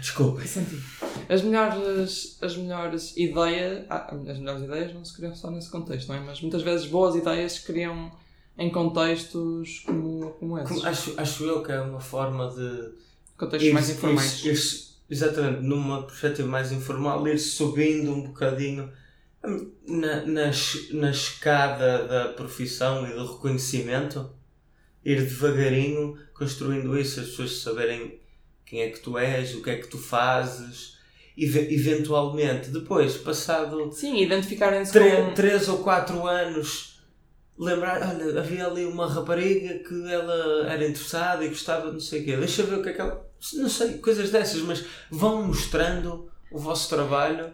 Desculpem. 0.00 0.46
Santinho. 0.46 0.82
As 1.28 1.42
melhores, 1.42 2.38
as 2.42 2.56
melhores 2.56 3.16
ideias. 3.16 3.84
ah, 3.88 4.12
as 4.28 4.38
melhores 4.38 4.62
ideias 4.64 4.92
não 4.94 5.04
se 5.04 5.14
criam 5.16 5.34
só 5.34 5.50
nesse 5.50 5.70
contexto, 5.70 6.08
não 6.08 6.16
é? 6.16 6.20
Mas 6.20 6.40
muitas 6.40 6.62
vezes 6.62 6.86
boas 6.86 7.14
ideias 7.14 7.52
se 7.52 7.62
criam 7.62 8.10
em 8.58 8.68
contextos 8.70 9.80
como, 9.86 10.30
como 10.32 10.58
esses. 10.58 10.84
Acho, 10.84 11.14
acho 11.16 11.44
eu 11.44 11.62
que 11.62 11.70
é 11.72 11.80
uma 11.80 12.00
forma 12.00 12.50
de. 12.50 12.92
Contextos 13.38 13.72
mais 13.72 13.88
ir- 13.88 13.92
informais. 13.92 14.44
ir- 14.44 14.52
ir- 14.52 14.90
exatamente, 15.08 15.62
numa 15.62 16.02
perspectiva 16.02 16.48
mais 16.48 16.72
informal, 16.72 17.26
ir 17.28 17.38
subindo 17.38 18.12
um 18.12 18.22
bocadinho 18.24 18.90
na, 19.86 20.26
na, 20.26 20.50
na 20.92 21.10
escada 21.10 22.06
da 22.08 22.28
profissão 22.32 23.06
e 23.08 23.12
do 23.14 23.34
reconhecimento, 23.34 24.30
ir 25.04 25.22
devagarinho 25.22 26.18
construindo 26.34 26.98
isso, 26.98 27.20
as 27.20 27.28
pessoas 27.28 27.60
saberem 27.60 28.20
quem 28.64 28.82
é 28.82 28.90
que 28.90 29.00
tu 29.00 29.18
és, 29.18 29.54
o 29.54 29.62
que 29.62 29.70
é 29.70 29.76
que 29.76 29.88
tu 29.88 29.98
fazes, 29.98 30.98
e 31.36 31.44
eventualmente, 31.44 32.70
depois, 32.70 33.16
passado 33.16 33.90
Sim, 33.92 34.20
identificarem-se 34.20 34.92
com. 34.92 35.34
três 35.34 35.68
ou 35.68 35.78
quatro 35.78 36.26
anos, 36.26 37.02
lembrar, 37.58 38.02
olha, 38.02 38.38
havia 38.38 38.66
ali 38.66 38.84
uma 38.84 39.06
rapariga 39.06 39.78
que 39.80 40.12
ela 40.12 40.66
era 40.70 40.86
interessada 40.86 41.44
e 41.44 41.48
gostava 41.48 41.86
de 41.86 41.92
não 41.94 42.00
sei 42.00 42.20
o 42.20 42.24
quê, 42.24 42.36
deixa 42.36 42.62
ver 42.62 42.78
o 42.78 42.82
que 42.82 42.90
é 42.90 42.92
que 42.92 43.00
ela. 43.00 43.28
Não 43.54 43.68
sei, 43.68 43.98
coisas 43.98 44.30
dessas, 44.30 44.60
mas 44.62 44.84
vão 45.10 45.46
mostrando 45.46 46.30
o 46.50 46.58
vosso 46.58 46.88
trabalho 46.88 47.52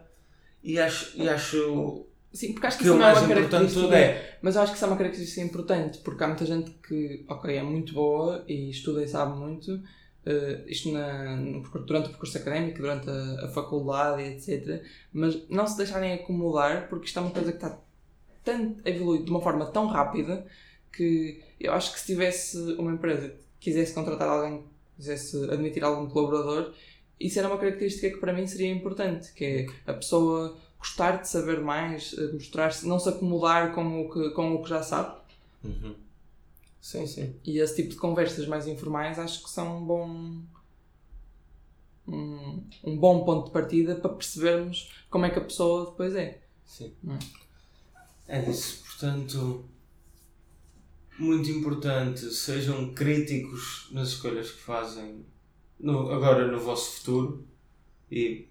e 0.62 0.78
acho, 0.78 1.12
e 1.14 1.28
acho 1.28 2.06
Sim, 2.36 2.52
porque 2.52 2.66
acho 2.66 2.76
que, 2.76 2.84
que 2.84 2.90
isso 2.90 2.98
não 2.98 3.08
é 3.08 3.12
uma 3.14 3.28
característica. 3.28 3.96
é. 3.96 4.38
Mas 4.42 4.56
eu 4.56 4.62
acho 4.62 4.72
que 4.72 4.76
isso 4.76 4.84
é 4.84 4.88
uma 4.88 4.96
característica 4.96 5.40
importante, 5.40 5.98
porque 5.98 6.22
há 6.22 6.28
muita 6.28 6.44
gente 6.44 6.70
que, 6.86 7.24
ok, 7.26 7.56
é 7.56 7.62
muito 7.62 7.94
boa 7.94 8.44
e 8.46 8.68
estuda 8.68 9.02
e 9.02 9.08
sabe 9.08 9.38
muito, 9.38 9.82
eh, 10.26 10.60
isto 10.66 10.92
na, 10.92 11.34
no 11.34 11.62
durante 11.62 12.08
o 12.08 12.10
percurso 12.10 12.36
académico, 12.36 12.78
durante 12.78 13.08
a, 13.08 13.46
a 13.46 13.48
faculdade, 13.48 14.22
etc. 14.22 14.82
Mas 15.14 15.48
não 15.48 15.66
se 15.66 15.78
deixarem 15.78 16.12
acumular, 16.12 16.90
porque 16.90 17.06
isto 17.06 17.18
é 17.18 17.22
uma 17.22 17.30
coisa 17.30 17.52
que 17.52 17.56
está 17.56 17.78
tanto 18.44 18.86
a 18.86 18.90
evoluir 18.90 19.22
de 19.22 19.30
uma 19.30 19.40
forma 19.40 19.64
tão 19.72 19.86
rápida 19.86 20.46
que 20.92 21.42
eu 21.58 21.72
acho 21.72 21.90
que 21.94 22.00
se 22.00 22.06
tivesse 22.06 22.58
uma 22.74 22.92
empresa 22.92 23.30
que 23.58 23.70
quisesse 23.70 23.94
contratar 23.94 24.28
alguém, 24.28 24.62
quisesse 24.94 25.42
admitir 25.50 25.82
algum 25.82 26.06
colaborador, 26.06 26.74
isso 27.18 27.38
era 27.38 27.48
uma 27.48 27.56
característica 27.56 28.10
que 28.10 28.18
para 28.18 28.32
mim 28.34 28.46
seria 28.46 28.70
importante, 28.70 29.32
que 29.32 29.44
é 29.44 29.66
a 29.90 29.94
pessoa 29.94 30.56
gostar 30.86 31.16
de 31.22 31.28
saber 31.28 31.60
mais, 31.60 32.14
eh, 32.18 32.32
mostrar-se, 32.32 32.86
não 32.86 32.98
se 32.98 33.08
acomodar 33.08 33.74
com 33.74 34.02
o 34.02 34.10
que, 34.12 34.30
com 34.30 34.54
o 34.54 34.62
que 34.62 34.68
já 34.68 34.82
sabe. 34.82 35.16
Uhum. 35.64 35.94
Sim, 36.80 37.06
sim. 37.06 37.34
E 37.44 37.58
esse 37.58 37.76
tipo 37.76 37.90
de 37.90 37.96
conversas 37.96 38.46
mais 38.46 38.66
informais 38.68 39.18
acho 39.18 39.42
que 39.42 39.50
são 39.50 39.78
um 39.78 39.84
bom, 39.84 40.42
um, 42.06 42.62
um 42.84 42.96
bom 42.96 43.24
ponto 43.24 43.46
de 43.46 43.52
partida 43.52 43.96
para 43.96 44.10
percebermos 44.14 44.92
como 45.10 45.26
é 45.26 45.30
que 45.30 45.38
a 45.38 45.44
pessoa 45.44 45.90
depois 45.90 46.14
é. 46.14 46.40
sim. 46.64 46.92
É? 48.28 48.38
É 48.38 48.50
isso, 48.50 48.82
portanto, 48.84 49.64
muito 51.18 51.48
importante, 51.50 52.30
sejam 52.30 52.92
críticos 52.94 53.88
nas 53.92 54.08
escolhas 54.08 54.50
que 54.50 54.60
fazem 54.60 55.24
no- 55.78 56.10
agora 56.10 56.50
no 56.50 56.58
vosso 56.60 56.92
futuro 56.98 57.46
e 58.10 58.48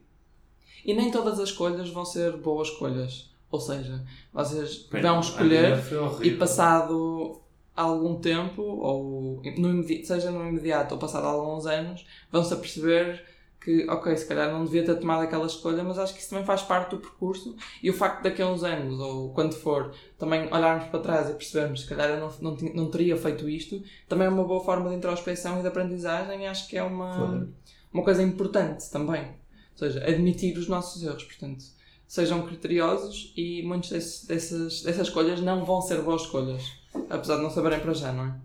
E 0.86 0.93
nem 0.93 1.10
todas 1.12 1.39
as 1.39 1.50
escolhas 1.50 1.89
vão 1.89 2.06
ser 2.06 2.38
boas 2.38 2.67
escolhas. 2.69 3.34
Ou 3.52 3.60
seja, 3.60 4.04
vocês 4.34 4.76
Pera, 4.78 5.12
vão 5.12 5.19
escolher 5.21 5.78
e 6.21 6.32
passado 6.38 7.41
algum 7.76 8.15
tempo, 8.15 8.62
ou 8.62 9.41
no 9.58 9.84
seja 10.06 10.32
no 10.32 10.48
imediato 10.48 10.93
ou 10.93 11.00
passado 11.00 11.26
alguns 11.28 11.65
anos, 11.65 12.06
vão-se 12.32 12.54
a 12.54 12.58
perceber 12.58 13.24
que, 13.60 13.88
ok, 13.89 14.15
se 14.15 14.28
calhar 14.28 14.52
não 14.52 14.63
devia 14.63 14.86
ter 14.86 14.95
tomado 15.00 15.24
aquela 15.24 15.48
escolha, 15.48 15.84
mas 15.84 15.98
acho 15.98 16.13
que 16.13 16.19
isso 16.19 16.30
também 16.30 16.45
faz 16.45 16.62
parte 16.62 16.91
do 16.91 16.98
percurso 17.02 17.56
e 17.82 17.89
o 17.89 17.93
facto 17.93 18.17
de 18.21 18.30
daqui 18.30 18.41
a 18.41 18.48
uns 18.48 18.63
anos, 18.63 19.00
ou 19.00 19.30
quando 19.34 19.54
for, 19.56 19.91
também 20.19 20.45
olharmos 20.54 20.88
para 20.89 21.00
trás 21.00 21.30
e 21.30 21.34
percebermos 21.34 21.82
que 21.82 21.88
se 21.89 21.95
calhar 21.95 22.10
eu 22.15 22.19
não, 22.19 22.32
não, 22.41 22.56
tinha- 22.56 22.74
não 22.76 22.91
teria 22.91 23.17
feito 23.17 23.50
isto, 23.50 23.82
também 24.08 24.28
é 24.28 24.30
uma 24.30 24.43
boa 24.43 24.63
forma 24.63 24.89
de 24.89 24.95
introspecção 24.95 25.58
e 25.58 25.62
de 25.63 25.67
aprendizagem 25.67 26.43
e 26.43 26.45
acho 26.45 26.67
que 26.69 26.78
é 26.78 26.84
uma, 26.84 27.15
Claro. 27.15 27.54
uma 27.91 28.04
coisa 28.04 28.21
importante 28.21 28.89
também. 28.91 29.34
Ou 29.76 29.80
seja, 29.80 30.04
admitir 30.06 30.58
os 30.58 30.68
nossos 30.68 31.04
erros, 31.04 31.24
portanto, 31.24 31.64
sejam 32.08 32.46
criteriosos 32.48 33.34
e 33.36 33.62
muitas 33.64 34.24
dessas, 34.26 34.82
dessas 34.84 35.08
escolhas 35.08 35.42
não 35.42 35.66
vão 35.66 35.82
ser 35.82 36.02
boas 36.02 36.22
escolhas, 36.22 36.64
apesar 37.10 37.38
de 37.38 37.44
não 37.44 37.50
saberem 37.50 37.80
para 37.82 37.94
já, 37.94 38.12
não 38.14 38.26
é? 38.26 38.40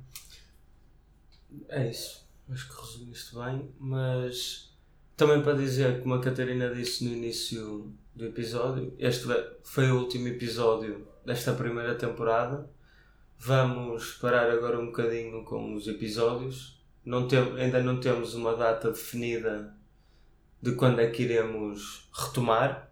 É 1.69 1.91
isso. 1.91 2.21
Acho 2.51 2.69
que 2.69 2.81
resumiste 2.81 3.35
bem, 3.37 3.71
mas 3.79 4.73
também 5.17 5.41
para 5.43 5.55
dizer, 5.57 6.01
como 6.03 6.15
a 6.15 6.21
Catarina 6.21 6.75
disse 6.75 7.05
no 7.05 7.13
início 7.13 7.93
do 8.15 8.27
episódio, 8.27 8.93
este 8.99 9.27
vai- 9.27 9.47
foi 9.63 9.91
o 9.91 9.99
último 10.01 10.27
episódio 10.29 11.07
desta 11.25 11.53
primeira 11.53 11.95
temporada. 11.95 12.69
Vamos 13.39 14.15
parar 14.15 14.51
agora 14.51 14.79
um 14.81 14.87
bocadinho 14.87 15.45
com 15.45 15.75
os 15.75 15.87
episódios. 15.87 16.79
Não 17.05 17.27
tem, 17.29 17.39
ainda 17.61 17.81
não 17.83 18.01
temos 18.01 18.35
uma 18.35 18.55
data 18.57 18.91
definida 18.91 19.75
de 20.63 20.73
quando 20.73 21.01
é 21.01 21.07
que 21.09 21.23
iremos 21.23 22.09
retomar. 22.13 22.91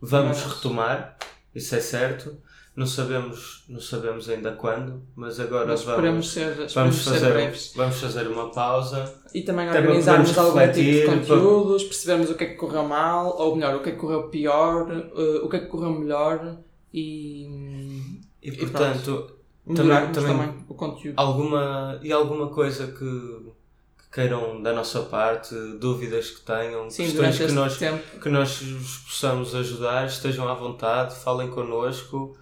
Vamos 0.00 0.42
retomar, 0.42 1.18
isso 1.54 1.74
é 1.74 1.80
certo. 1.80 2.36
Não 2.76 2.86
sabemos, 2.86 3.64
não 3.68 3.80
sabemos 3.80 4.28
ainda 4.28 4.52
quando, 4.52 5.02
mas 5.16 5.40
agora 5.40 5.66
Mas 5.66 5.82
vamos, 5.82 6.30
ser, 6.30 6.54
Vamos 6.72 7.02
fazer, 7.04 7.52
vamos 7.74 8.00
fazer 8.00 8.28
uma 8.28 8.52
pausa. 8.52 9.20
E 9.34 9.42
também 9.42 9.66
Também 9.66 9.80
organizarmos 9.82 10.30
podemos 10.32 10.56
algum 10.56 10.72
tipo 10.72 10.80
de 10.84 11.00
refletir, 11.00 11.06
conteúdos, 11.28 11.82
percebermos 11.82 12.30
o 12.30 12.34
que 12.36 12.44
é 12.44 12.46
que 12.50 12.54
correu 12.54 12.84
mal, 12.84 13.36
ou 13.36 13.56
melhor, 13.56 13.74
o 13.74 13.82
que 13.82 13.88
é 13.88 13.92
que 13.92 13.98
correu 13.98 14.28
pior, 14.28 14.86
eh, 14.92 15.40
o 15.42 15.48
que 15.48 15.56
é 15.56 15.58
que 15.58 15.66
correu 15.66 15.90
melhor 15.90 16.56
e, 16.94 17.46
E 18.40 18.48
E 18.50 18.56
portanto, 18.56 19.32
melhorarmos 19.66 20.16
também- 20.16 20.36
também, 20.36 20.64
o 20.68 20.74
conteúdo. 20.74 21.14
alguma, 21.18 21.98
e 22.00 22.12
alguma 22.12 22.48
coisa 22.50 22.86
que, 22.92 23.50
que 24.10 24.20
queiram 24.20 24.62
da 24.62 24.72
nossa 24.72 25.02
parte, 25.02 25.54
dúvidas 25.78 26.30
que 26.30 26.40
tenham, 26.40 26.90
Sim, 26.90 27.04
questões 27.04 27.38
que 27.38 27.52
nós, 27.52 27.76
tempo. 27.78 28.20
que 28.20 28.28
nós 28.28 28.60
vos 28.62 28.98
possamos 28.98 29.54
ajudar, 29.54 30.06
estejam 30.06 30.48
à 30.48 30.54
vontade, 30.54 31.14
falem 31.16 31.50
connosco. 31.50 32.36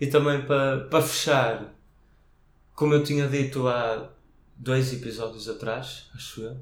E 0.00 0.06
também 0.06 0.42
para, 0.46 0.80
para 0.84 1.02
fechar, 1.02 1.74
como 2.74 2.94
eu 2.94 3.04
tinha 3.04 3.28
dito 3.28 3.68
há 3.68 4.10
dois 4.56 4.92
episódios 4.92 5.48
atrás, 5.48 6.06
acho 6.14 6.42
eu, 6.42 6.56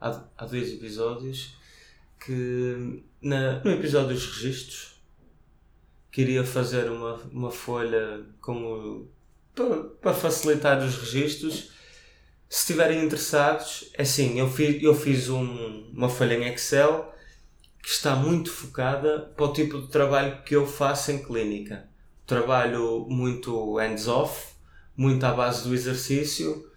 há, 0.00 0.22
há 0.36 0.46
dois 0.46 0.72
episódios, 0.72 1.56
que 2.24 3.02
na, 3.20 3.58
no 3.64 3.72
episódio 3.72 4.14
dos 4.14 4.26
registros 4.26 5.00
queria 6.12 6.44
fazer 6.44 6.90
uma, 6.90 7.14
uma 7.32 7.50
folha 7.50 8.24
com 8.40 8.64
o, 8.64 9.08
para, 9.54 9.84
para 9.84 10.14
facilitar 10.14 10.78
os 10.78 10.96
registros. 10.96 11.70
Se 12.48 12.60
estiverem 12.60 13.04
interessados, 13.04 13.90
é 13.94 14.02
assim, 14.02 14.38
eu 14.38 14.50
fiz, 14.50 14.82
eu 14.82 14.94
fiz 14.94 15.28
um, 15.28 15.90
uma 15.92 16.08
folha 16.08 16.34
em 16.34 16.52
Excel 16.52 17.14
que 17.82 17.90
está 17.90 18.16
muito 18.16 18.50
focada 18.50 19.32
para 19.36 19.44
o 19.44 19.52
tipo 19.52 19.80
de 19.80 19.88
trabalho 19.88 20.42
que 20.42 20.56
eu 20.56 20.66
faço 20.66 21.10
em 21.12 21.22
clínica. 21.22 21.88
Trabalho 22.26 23.06
muito 23.08 23.76
hands-off, 23.76 24.54
muito 24.96 25.24
à 25.24 25.32
base 25.32 25.68
do 25.68 25.74
exercício 25.74 26.70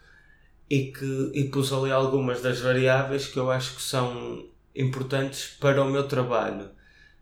e 0.69 0.91
que 0.91 1.31
e 1.34 1.49
pus 1.49 1.73
ali 1.73 1.91
algumas 1.91 2.41
das 2.41 2.62
variáveis 2.62 3.27
que 3.27 3.38
eu 3.38 3.51
acho 3.51 3.75
que 3.75 3.81
são 3.81 4.49
importantes 4.75 5.57
para 5.60 5.84
o 5.84 5.89
meu 5.89 6.07
trabalho. 6.07 6.69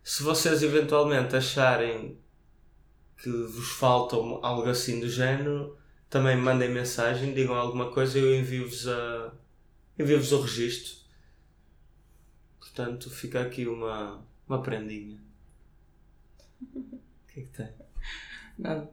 Se 0.04 0.24
vocês 0.24 0.62
eventualmente 0.62 1.36
acharem 1.36 2.18
que 3.18 3.30
vos 3.30 3.70
falta 3.70 4.16
algo 4.16 4.70
assim 4.70 5.00
do 5.00 5.10
género, 5.10 5.79
também 6.10 6.36
mandem 6.38 6.70
mensagem, 6.70 7.34
digam 7.34 7.56
alguma 7.56 7.92
coisa 7.92 8.18
e 8.18 8.22
eu 8.22 8.36
envio-vos 8.40 8.88
a 8.88 9.32
envio-vos 9.98 10.32
o 10.32 10.42
registro. 10.42 10.98
Portanto, 12.60 13.10
fica 13.10 13.42
aqui 13.42 13.68
uma, 13.68 14.24
uma 14.48 14.62
prendinha. 14.62 15.20
O 16.62 16.82
que 17.28 17.40
é 17.40 17.44
que 17.44 17.50
tem? 17.50 17.70
Nada. 18.58 18.90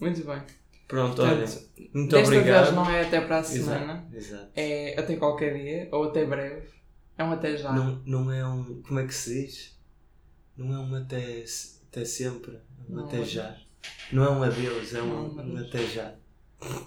Muito 0.00 0.24
bem. 0.24 0.42
Pronto, 0.88 1.16
Portanto, 1.16 1.20
olha, 1.36 1.88
muito 1.94 2.10
Desta 2.14 2.34
obrigado. 2.36 2.62
vez 2.64 2.74
não 2.76 2.90
é 2.90 3.02
até 3.02 3.20
para 3.20 3.38
a 3.38 3.42
semana, 3.44 4.06
Exato, 4.12 4.16
exato. 4.16 4.50
é 4.54 4.98
até 5.00 5.16
qualquer 5.16 5.54
dia, 5.60 5.88
ou 5.90 6.04
até 6.04 6.24
breve. 6.24 6.68
É 7.18 7.24
um 7.24 7.32
até 7.32 7.56
já. 7.56 7.72
Não, 7.72 8.00
não 8.06 8.30
é 8.30 8.46
um. 8.46 8.82
Como 8.82 9.00
é 9.00 9.06
que 9.06 9.12
se 9.14 9.46
diz? 9.46 9.76
Não 10.56 10.72
é 10.72 10.78
um 10.78 10.94
até, 10.94 11.44
até 11.90 12.04
sempre, 12.04 12.52
é 12.56 12.60
um 12.92 12.94
Não, 12.96 13.06
até 13.06 13.18
mas- 13.18 13.30
já. 13.30 13.56
Não 14.12 14.24
é 14.24 14.30
um 14.30 14.42
adeus, 14.44 14.94
é 14.94 14.98
Não, 14.98 15.06
um, 15.28 15.40
um 15.40 15.54
um 15.54 15.58
até 15.58 15.84
já. 15.86 16.14
Pronto. 16.60 16.86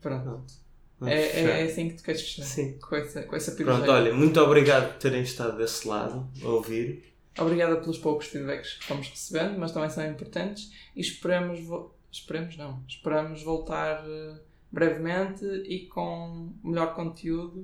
Pronto. 0.00 0.62
Vamos 1.00 1.14
É, 1.16 1.22
fechar. 1.28 1.48
é, 1.48 1.62
assim 1.64 1.88
que 1.88 1.94
tu 1.96 2.02
queres 2.04 2.20
fechar. 2.22 2.44
Sim. 2.44 2.78
Com 2.78 2.96
essa, 2.96 3.22
com 3.22 3.36
essa 3.36 3.52
Pronto, 3.52 3.64
pirojeira. 3.82 3.92
olha, 3.92 4.14
muito 4.14 4.40
obrigado 4.40 4.92
por 4.92 4.98
terem 4.98 5.22
estado 5.22 5.56
desse 5.56 5.86
lado 5.88 6.28
a 6.42 6.48
ouvir. 6.48 7.12
Obrigada 7.38 7.76
pelos 7.76 7.98
poucos 7.98 8.26
feedbacks 8.26 8.74
que 8.74 8.84
fomos 8.84 9.08
recebendo, 9.08 9.58
mas 9.58 9.72
também 9.72 9.90
são 9.90 10.06
importantes. 10.06 10.70
E 10.94 11.00
esperamos. 11.00 11.60
Vo... 11.64 11.94
Esperemos 12.10 12.56
não. 12.58 12.84
Esperamos 12.86 13.42
voltar 13.42 14.04
eh, 14.06 14.34
brevemente 14.70 15.44
e 15.66 15.86
com 15.86 16.52
melhor 16.62 16.94
conteúdo. 16.94 17.62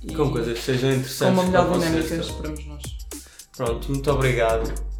E 0.00 0.14
Com 0.14 0.30
coisas 0.30 0.56
que 0.58 0.64
sejam 0.64 0.90
com 0.90 0.96
interessantes 0.96 1.38
uma 1.38 1.42
melhor 1.44 1.66
vocês 1.68 1.90
dinâmica, 1.92 2.14
esperamos 2.16 2.66
nós. 2.66 2.82
Pronto, 3.56 3.90
muito 3.90 4.10
obrigado 4.12 4.93